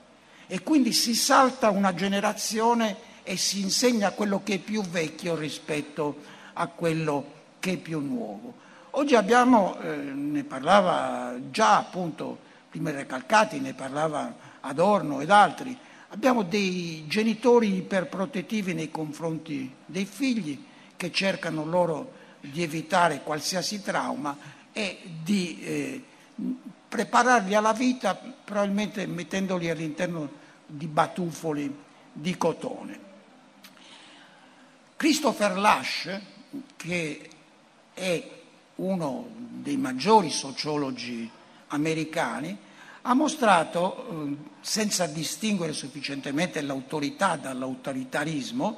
e 0.47 0.61
quindi 0.63 0.93
si 0.93 1.13
salta 1.13 1.69
una 1.69 1.93
generazione 1.93 2.95
e 3.23 3.35
si 3.35 3.61
insegna 3.61 4.11
quello 4.11 4.41
che 4.43 4.55
è 4.55 4.59
più 4.59 4.81
vecchio 4.81 5.35
rispetto 5.35 6.15
a 6.53 6.67
quello 6.67 7.33
che 7.59 7.73
è 7.73 7.77
più 7.77 7.99
nuovo. 7.99 8.65
Oggi 8.91 9.15
abbiamo, 9.15 9.77
eh, 9.81 9.95
ne 9.95 10.43
parlava 10.43 11.35
già 11.51 11.77
appunto 11.77 12.45
prima 12.69 12.91
Recalcati, 12.91 13.59
ne 13.59 13.73
parlava 13.73 14.33
Adorno 14.61 15.19
ed 15.19 15.29
altri, 15.29 15.77
Abbiamo 16.09 16.43
dei 16.43 17.05
genitori 17.07 17.75
iperprotettivi 17.75 18.73
nei 18.73 18.89
confronti 18.89 19.69
dei 19.85 20.05
figli 20.05 20.63
che 20.95 21.11
cercano 21.11 21.65
loro 21.65 22.13
di 22.39 22.63
evitare 22.63 23.21
qualsiasi 23.23 23.81
trauma 23.81 24.37
e 24.71 24.99
di 25.23 25.59
eh, 25.61 26.03
prepararli 26.87 27.55
alla 27.55 27.73
vita 27.73 28.15
probabilmente 28.15 29.05
mettendoli 29.05 29.69
all'interno 29.69 30.29
di 30.65 30.87
batuffoli 30.87 31.75
di 32.13 32.37
cotone. 32.37 32.99
Christopher 34.95 35.57
Lash, 35.57 36.19
che 36.75 37.29
è 37.93 38.29
uno 38.75 39.27
dei 39.35 39.77
maggiori 39.77 40.29
sociologi 40.29 41.29
americani, 41.67 42.57
ha 43.03 43.13
mostrato, 43.13 44.27
eh, 44.27 44.56
senza 44.67 45.05
distinguere 45.05 45.71
sufficientemente 45.71 46.59
l'autorità 46.59 47.37
dall'autoritarismo, 47.37 48.77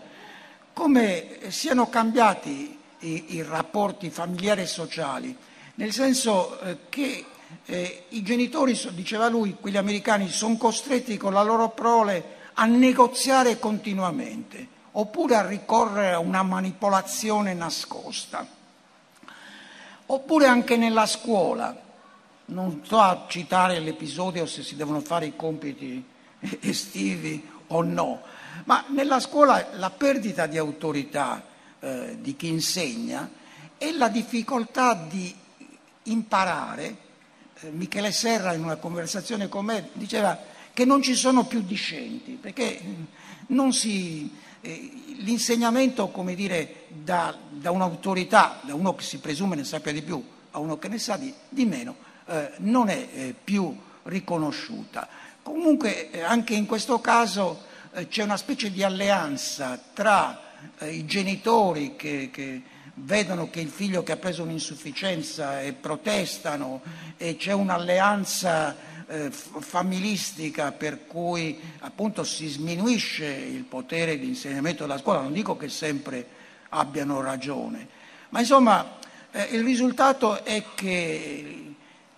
come 0.71 1.39
siano 1.47 1.89
cambiati 1.89 2.77
i, 2.99 3.33
i 3.33 3.41
rapporti 3.41 4.11
familiari 4.11 4.61
e 4.61 4.67
sociali, 4.67 5.35
nel 5.75 5.91
senso 5.91 6.59
eh, 6.59 6.77
che 6.89 7.25
eh, 7.65 8.03
i 8.09 8.21
genitori, 8.21 8.79
diceva 8.91 9.29
lui, 9.29 9.57
quelli 9.59 9.77
americani, 9.77 10.29
sono 10.29 10.57
costretti 10.57 11.17
con 11.17 11.33
la 11.33 11.41
loro 11.41 11.69
prole 11.69 12.37
a 12.53 12.65
negoziare 12.65 13.57
continuamente, 13.57 14.67
oppure 14.91 15.35
a 15.37 15.47
ricorrere 15.47 16.13
a 16.13 16.19
una 16.19 16.43
manipolazione 16.43 17.55
nascosta. 17.55 18.45
Oppure 20.05 20.45
anche 20.45 20.77
nella 20.77 21.07
scuola, 21.07 21.75
non 22.49 22.81
sto 22.83 22.99
a 22.99 23.25
citare 23.27 23.79
l'episodio 23.79 24.45
se 24.45 24.63
si 24.63 24.75
devono 24.75 25.01
fare 25.01 25.27
i 25.27 25.35
compiti 25.35 26.03
estivi 26.61 27.47
o 27.67 27.81
no, 27.81 28.21
ma 28.65 28.85
nella 28.89 29.19
scuola 29.19 29.69
la 29.73 29.89
perdita 29.89 30.47
di 30.47 30.57
autorità 30.57 31.43
eh, 31.79 32.17
di 32.19 32.35
chi 32.35 32.47
insegna 32.47 33.29
e 33.77 33.93
la 33.93 34.09
difficoltà 34.09 34.93
di 34.93 35.33
imparare. 36.03 37.07
Eh, 37.61 37.69
Michele 37.71 38.11
Serra 38.11 38.53
in 38.53 38.63
una 38.63 38.75
conversazione 38.77 39.47
con 39.47 39.65
me 39.65 39.89
diceva 39.93 40.37
che 40.73 40.85
non 40.85 41.01
ci 41.01 41.15
sono 41.15 41.45
più 41.45 41.61
discenti, 41.61 42.37
perché 42.39 42.81
si, 43.71 44.31
eh, 44.61 44.91
l'insegnamento, 45.17 46.09
come 46.09 46.35
dire, 46.35 46.85
da, 46.87 47.35
da, 47.49 47.71
un'autorità, 47.71 48.59
da 48.63 48.75
uno 48.75 48.95
che 48.95 49.03
si 49.03 49.19
presume 49.19 49.55
ne 49.55 49.63
sappia 49.63 49.91
di 49.91 50.01
più 50.01 50.23
a 50.51 50.59
uno 50.59 50.77
che 50.77 50.87
ne 50.87 50.97
sa 50.97 51.17
di, 51.17 51.33
di 51.47 51.65
meno, 51.65 51.95
eh, 52.29 52.51
non 52.57 52.89
è 52.89 53.07
eh, 53.11 53.35
più 53.43 53.75
riconosciuta. 54.03 55.07
Comunque 55.41 56.11
eh, 56.11 56.21
anche 56.21 56.53
in 56.53 56.67
questo 56.67 57.01
caso 57.01 57.65
c'è 58.07 58.21
una 58.21 58.37
specie 58.37 58.71
di 58.71 58.83
alleanza 58.83 59.81
tra 59.93 60.39
i 60.81 61.05
genitori 61.05 61.95
che, 61.95 62.29
che, 62.31 62.61
vedono 62.93 63.49
che 63.49 63.61
il 63.61 63.69
figlio 63.69 64.03
che 64.03 64.11
ha 64.11 64.17
preso 64.17 64.43
un'insufficienza 64.43 65.61
e 65.61 65.73
protestano 65.73 66.81
e 67.17 67.35
c'è 67.35 67.51
un'alleanza 67.51 68.75
familistica 69.59 70.71
per 70.71 71.07
cui 71.07 71.59
appunto 71.79 72.23
si 72.23 72.45
sminuisce 72.45 73.25
il 73.25 73.63
potere 73.63 74.19
di 74.19 74.27
insegnamento 74.27 74.83
della 74.83 74.99
scuola, 74.99 75.21
non 75.21 75.33
dico 75.33 75.57
che 75.57 75.67
sempre 75.67 76.27
abbiano 76.69 77.21
ragione, 77.21 77.87
ma 78.29 78.39
insomma 78.39 78.97
il 79.49 79.63
risultato 79.63 80.43
è 80.43 80.63
che 80.75 81.68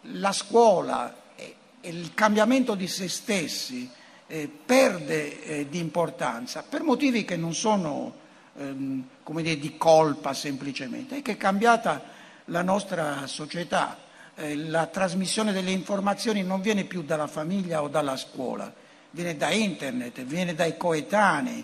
la 0.01 0.31
scuola 0.31 1.15
e, 1.35 1.55
il 1.81 2.13
cambiamento 2.13 2.75
di 2.75 2.87
se 2.87 3.07
stessi 3.07 3.89
eh, 4.27 4.49
perde 4.65 5.43
eh, 5.43 5.69
di 5.69 5.79
importanza 5.79 6.63
per 6.63 6.83
motivi 6.83 7.25
che 7.25 7.35
non 7.35 7.53
sono 7.53 8.13
ehm, 8.57 9.03
dire, 9.25 9.57
di 9.57 9.77
colpa 9.77 10.33
semplicemente, 10.33 11.17
è 11.17 11.21
che 11.21 11.33
è 11.33 11.37
cambiata 11.37 12.01
la 12.45 12.61
nostra 12.61 13.25
società, 13.27 13.97
eh, 14.35 14.55
la 14.55 14.87
trasmissione 14.87 15.51
delle 15.51 15.71
informazioni 15.71 16.43
non 16.43 16.61
viene 16.61 16.85
più 16.85 17.03
dalla 17.03 17.27
famiglia 17.27 17.81
o 17.81 17.87
dalla 17.87 18.17
scuola, 18.17 18.73
viene 19.11 19.35
da 19.35 19.51
internet, 19.51 20.21
viene 20.23 20.53
dai 20.53 20.77
coetanei, 20.77 21.63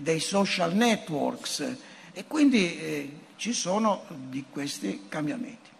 dei 0.00 0.20
social 0.20 0.74
networks 0.74 1.76
e 2.12 2.24
quindi 2.26 2.78
eh, 2.78 3.12
ci 3.36 3.52
sono 3.52 4.04
di 4.08 4.44
questi 4.50 5.04
cambiamenti. 5.08 5.70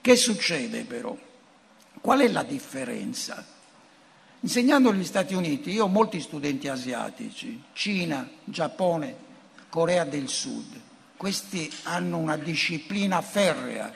Che 0.00 0.16
succede 0.16 0.82
però? 0.84 1.16
Qual 2.08 2.20
è 2.20 2.28
la 2.28 2.42
differenza? 2.42 3.44
Insegnando 4.40 4.90
negli 4.90 5.04
Stati 5.04 5.34
Uniti, 5.34 5.72
io 5.72 5.84
ho 5.84 5.88
molti 5.88 6.22
studenti 6.22 6.66
asiatici, 6.66 7.64
Cina, 7.74 8.26
Giappone, 8.44 9.14
Corea 9.68 10.04
del 10.04 10.26
Sud. 10.26 10.80
Questi 11.18 11.70
hanno 11.82 12.16
una 12.16 12.38
disciplina 12.38 13.20
ferrea, 13.20 13.92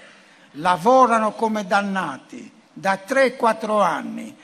lavorano 0.57 1.33
come 1.33 1.67
dannati 1.67 2.53
da 2.71 3.03
3-4 3.03 3.83
anni 3.83 4.37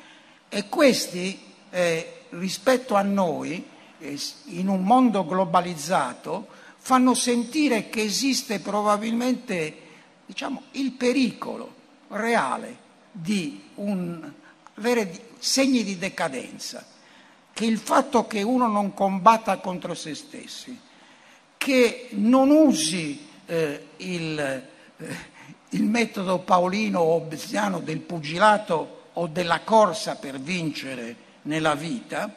e 0.49 0.69
questi 0.71 1.39
eh, 1.69 2.23
rispetto 2.31 2.95
a 2.95 3.03
noi, 3.03 3.63
eh, 3.99 4.19
in 4.45 4.69
un 4.69 4.83
mondo 4.83 5.27
globalizzato, 5.27 6.49
fanno 6.79 7.13
sentire 7.13 7.91
che 7.91 8.01
esiste 8.01 8.61
probabilmente 8.61 9.77
diciamo, 10.25 10.63
il 10.71 10.93
pericolo 10.93 11.75
reale 12.09 12.87
di 13.21 13.71
un, 13.77 14.31
avere 14.75 15.31
segni 15.39 15.83
di 15.83 15.99
decadenza, 15.99 16.87
che 17.53 17.65
il 17.65 17.79
fatto 17.79 18.27
che 18.27 18.43
uno 18.43 18.69
non 18.69 18.95
combatta 18.95 19.59
contro 19.59 19.95
se 19.95 20.15
stessi, 20.15 20.79
che 21.57 22.09
non 22.13 22.51
usi 22.51 23.27
eh, 23.47 23.87
il, 23.97 24.39
eh, 24.39 25.17
il, 25.71 25.83
metodo 25.83 26.39
paolino 26.39 27.01
o 27.01 27.15
obsiano 27.15 27.81
del 27.81 27.99
pugilato 27.99 29.07
o 29.15 29.27
della 29.27 29.61
corsa 29.63 30.15
per 30.15 30.39
vincere 30.39 31.17
nella 31.43 31.75
vita, 31.75 32.33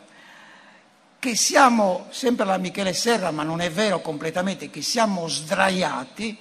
che 1.20 1.36
siamo, 1.36 2.08
sempre 2.10 2.46
la 2.46 2.58
Michele 2.58 2.94
Serra, 2.94 3.30
ma 3.30 3.44
non 3.44 3.62
è 3.62 3.70
vero 3.70 4.02
completamente, 4.02 4.72
che 4.72 4.82
siamo 4.82 5.28
sdraiati, 5.28 6.36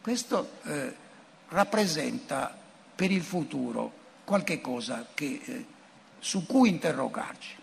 questo 0.00 0.50
eh, 0.64 0.94
rappresenta 1.50 2.65
per 2.96 3.10
il 3.10 3.22
futuro 3.22 3.92
qualche 4.24 4.60
cosa 4.60 5.06
che, 5.14 5.40
eh, 5.44 5.64
su 6.18 6.46
cui 6.46 6.70
interrogarci. 6.70 7.54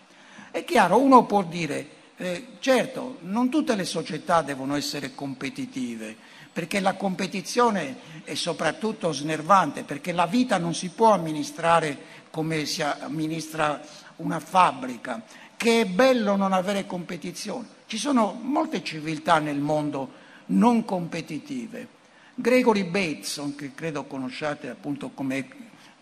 È 0.50 0.64
chiaro, 0.64 0.98
uno 1.00 1.26
può 1.26 1.42
dire, 1.42 1.88
eh, 2.16 2.46
certo, 2.60 3.18
non 3.22 3.50
tutte 3.50 3.74
le 3.74 3.84
società 3.84 4.40
devono 4.40 4.76
essere 4.76 5.14
competitive, 5.14 6.16
perché 6.52 6.78
la 6.78 6.94
competizione 6.94 8.22
è 8.22 8.34
soprattutto 8.34 9.12
snervante, 9.12 9.82
perché 9.82 10.12
la 10.12 10.26
vita 10.26 10.56
non 10.56 10.72
si 10.72 10.90
può 10.90 11.12
amministrare 11.12 11.98
come 12.30 12.64
si 12.64 12.80
amministra 12.80 13.80
una 14.16 14.38
fabbrica, 14.38 15.22
che 15.56 15.80
è 15.80 15.86
bello 15.86 16.36
non 16.36 16.52
avere 16.52 16.86
competizione. 16.86 17.66
Ci 17.86 17.98
sono 17.98 18.38
molte 18.40 18.84
civiltà 18.84 19.38
nel 19.38 19.58
mondo 19.58 20.22
non 20.46 20.84
competitive. 20.84 21.93
Gregory 22.36 22.84
Bateson, 22.84 23.54
che 23.54 23.74
credo 23.74 24.04
conosciate 24.04 24.68
appunto 24.68 25.10
come 25.10 25.48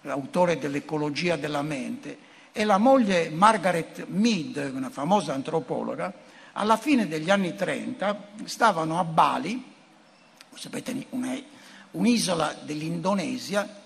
autore 0.04 0.58
dell'ecologia 0.58 1.36
della 1.36 1.62
mente, 1.62 2.30
e 2.52 2.64
la 2.64 2.78
moglie 2.78 3.28
Margaret 3.30 4.06
Mead, 4.08 4.72
una 4.74 4.90
famosa 4.90 5.34
antropologa, 5.34 6.12
alla 6.52 6.76
fine 6.76 7.06
degli 7.06 7.30
anni 7.30 7.54
30 7.54 8.28
stavano 8.44 8.98
a 8.98 9.04
Bali, 9.04 9.62
sapete, 10.54 11.06
un'isola 11.92 12.56
dell'Indonesia, 12.62 13.80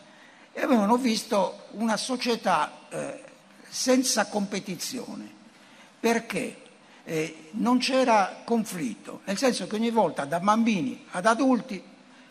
e 0.52 0.60
avevano 0.62 0.96
visto 0.96 1.66
una 1.72 1.96
società 1.96 2.88
eh, 2.88 3.22
senza 3.68 4.26
competizione. 4.26 5.30
Perché? 5.98 6.62
Eh, 7.04 7.50
non 7.52 7.78
c'era 7.78 8.42
conflitto, 8.44 9.20
nel 9.24 9.36
senso 9.36 9.66
che 9.66 9.76
ogni 9.76 9.90
volta 9.90 10.24
da 10.24 10.40
bambini 10.40 11.04
ad 11.10 11.26
adulti, 11.26 11.80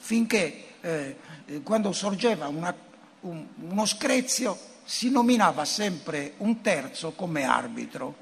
finché 0.06 0.66
eh, 0.82 1.16
quando 1.64 1.92
sorgeva 1.92 2.48
una, 2.48 2.72
un, 3.22 3.44
uno 3.56 3.86
screzio, 3.88 4.56
si 4.84 5.10
nominava 5.10 5.66
sempre 5.66 6.34
un 6.38 6.62
terzo 6.62 7.14
come 7.14 7.44
arbitro. 7.44 8.14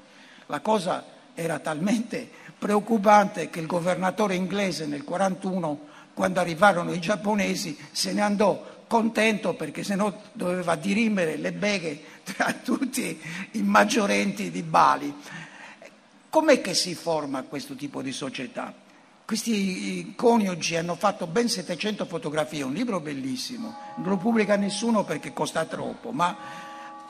La 0.46 0.60
cosa 0.60 1.04
era 1.34 1.58
talmente 1.58 2.26
preoccupante 2.58 3.50
che 3.50 3.60
il 3.60 3.66
governatore 3.66 4.34
inglese 4.34 4.86
nel 4.86 5.04
1941, 5.04 5.80
quando 6.14 6.40
arrivarono 6.40 6.90
i 6.90 7.00
giapponesi, 7.00 7.76
se 7.90 8.14
ne 8.14 8.22
andò 8.22 8.64
contento 8.86 9.52
perché 9.52 9.84
sennò 9.84 10.10
doveva 10.32 10.76
dirimere 10.76 11.36
le 11.36 11.52
beghe 11.52 12.02
tra 12.24 12.54
tutti 12.54 13.20
i 13.52 13.62
maggiorenti 13.62 14.50
di 14.50 14.62
Bali. 14.62 15.14
Com'è 16.30 16.62
che 16.62 16.72
si 16.72 16.94
forma 16.94 17.42
questo 17.42 17.74
tipo 17.74 18.00
di 18.00 18.12
società? 18.12 18.83
Questi 19.26 20.12
coniugi 20.14 20.76
hanno 20.76 20.96
fatto 20.96 21.26
ben 21.26 21.48
700 21.48 22.04
fotografie, 22.04 22.62
un 22.62 22.74
libro 22.74 23.00
bellissimo, 23.00 23.74
non 23.96 24.10
lo 24.10 24.16
pubblica 24.18 24.56
nessuno 24.56 25.02
perché 25.02 25.32
costa 25.32 25.64
troppo, 25.64 26.12
ma 26.12 26.36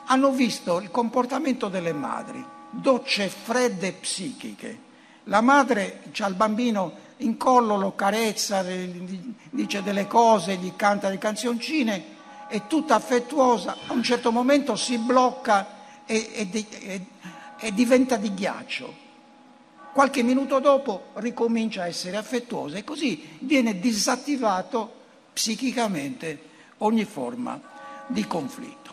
hanno 0.05 0.31
visto 0.31 0.79
il 0.79 0.91
comportamento 0.91 1.67
delle 1.67 1.91
madri, 1.91 2.41
docce 2.69 3.27
fredde 3.27 3.91
psichiche. 3.91 4.83
La 5.25 5.41
madre 5.41 6.03
ha 6.17 6.27
il 6.27 6.35
bambino 6.35 6.93
in 7.17 7.35
collo 7.35 7.75
lo 7.75 7.95
carezza, 7.95 8.63
dice 9.49 9.83
delle 9.83 10.07
cose, 10.07 10.55
gli 10.55 10.73
canta 10.77 11.09
le 11.09 11.17
canzoncine, 11.17 12.03
è 12.47 12.65
tutta 12.67 12.95
affettuosa, 12.95 13.75
a 13.87 13.91
un 13.91 14.03
certo 14.03 14.31
momento 14.31 14.77
si 14.77 14.97
blocca 14.97 15.67
e, 16.05 16.29
e, 16.31 16.65
e, 16.79 17.05
e 17.59 17.73
diventa 17.73 18.15
di 18.15 18.33
ghiaccio. 18.33 19.03
Qualche 19.95 20.23
minuto 20.23 20.59
dopo 20.59 21.11
ricomincia 21.13 21.83
a 21.83 21.87
essere 21.87 22.17
affettuosa 22.17 22.75
e 22.75 22.83
così 22.83 23.37
viene 23.39 23.79
disattivato 23.79 24.93
psichicamente 25.31 26.37
ogni 26.79 27.05
forma 27.05 27.57
di 28.07 28.27
conflitto. 28.27 28.91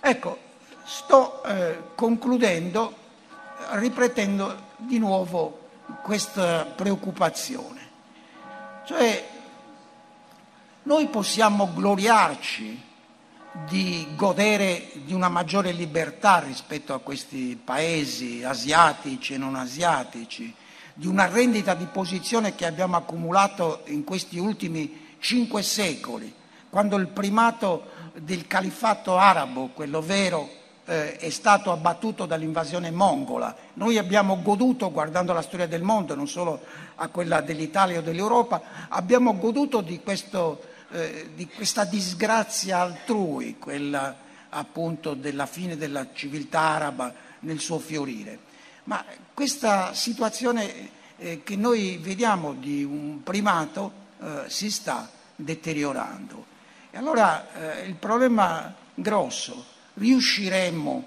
Ecco, 0.00 0.38
sto 0.82 1.44
eh, 1.44 1.78
concludendo 1.94 2.92
ripetendo 3.74 4.70
di 4.78 4.98
nuovo 4.98 5.68
questa 6.02 6.64
preoccupazione. 6.64 7.80
Cioè, 8.84 9.28
noi 10.82 11.06
possiamo 11.06 11.72
gloriarci 11.72 12.82
di 13.68 14.06
godere 14.16 14.90
di 15.04 15.12
una 15.12 15.28
maggiore 15.28 15.72
libertà 15.72 16.38
rispetto 16.38 16.94
a 16.94 17.00
questi 17.00 17.60
paesi 17.62 18.42
asiatici 18.42 19.34
e 19.34 19.38
non 19.38 19.56
asiatici, 19.56 20.54
di 20.94 21.06
una 21.06 21.26
rendita 21.26 21.74
di 21.74 21.86
posizione 21.86 22.54
che 22.54 22.66
abbiamo 22.66 22.96
accumulato 22.96 23.82
in 23.86 24.04
questi 24.04 24.38
ultimi 24.38 25.14
cinque 25.18 25.62
secoli, 25.62 26.32
quando 26.68 26.96
il 26.96 27.08
primato 27.08 27.90
del 28.14 28.46
califato 28.46 29.16
arabo, 29.16 29.70
quello 29.74 30.00
vero, 30.00 30.48
eh, 30.84 31.16
è 31.16 31.30
stato 31.30 31.70
abbattuto 31.70 32.26
dall'invasione 32.26 32.90
mongola. 32.90 33.54
Noi 33.74 33.98
abbiamo 33.98 34.40
goduto, 34.42 34.90
guardando 34.90 35.32
la 35.32 35.42
storia 35.42 35.66
del 35.66 35.82
mondo, 35.82 36.14
non 36.14 36.26
solo 36.26 36.60
a 36.96 37.08
quella 37.08 37.40
dell'Italia 37.40 37.98
o 37.98 38.02
dell'Europa, 38.02 38.62
abbiamo 38.88 39.36
goduto 39.36 39.80
di, 39.80 40.00
questo, 40.00 40.62
eh, 40.92 41.30
di 41.34 41.48
questa 41.48 41.84
disgrazia 41.84 42.80
altrui, 42.80 43.58
quella 43.58 44.16
appunto 44.50 45.14
della 45.14 45.46
fine 45.46 45.76
della 45.76 46.08
civiltà 46.12 46.60
araba 46.60 47.12
nel 47.40 47.58
suo 47.58 47.78
fiorire. 47.78 48.38
Ma 48.84 49.04
questa 49.32 49.94
situazione 49.94 50.90
eh, 51.16 51.42
che 51.42 51.56
noi 51.56 51.98
vediamo 51.98 52.52
di 52.52 52.84
un 52.84 53.22
primato 53.22 53.92
eh, 54.20 54.42
si 54.48 54.70
sta 54.70 55.08
deteriorando. 55.34 56.46
E 56.90 56.98
allora 56.98 57.80
eh, 57.80 57.86
il 57.86 57.94
problema 57.94 58.74
grosso 58.94 59.64
riusciremmo 59.94 61.04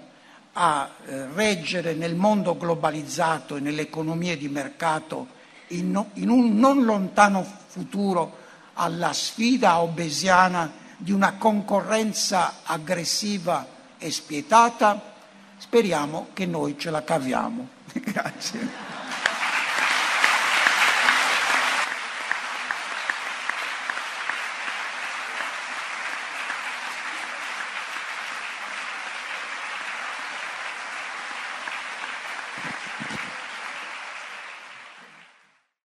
a 0.54 0.90
eh, 1.04 1.26
reggere 1.34 1.94
nel 1.94 2.14
mondo 2.14 2.56
globalizzato 2.56 3.56
e 3.56 3.60
nelle 3.60 3.82
economie 3.82 4.36
di 4.36 4.48
mercato 4.48 5.34
in, 5.68 6.02
in 6.14 6.28
un 6.28 6.56
non 6.56 6.84
lontano 6.84 7.44
futuro 7.44 8.44
alla 8.76 9.12
sfida 9.12 9.80
obesiana 9.80 10.70
di 10.96 11.12
una 11.12 11.34
concorrenza 11.34 12.60
aggressiva 12.62 13.66
e 13.98 14.10
spietata? 14.10 15.14
Speriamo 15.58 16.28
che 16.32 16.46
noi 16.46 16.78
ce 16.78 16.90
la 16.90 17.02
caviamo. 17.02 17.68
Grazie. 17.92 18.85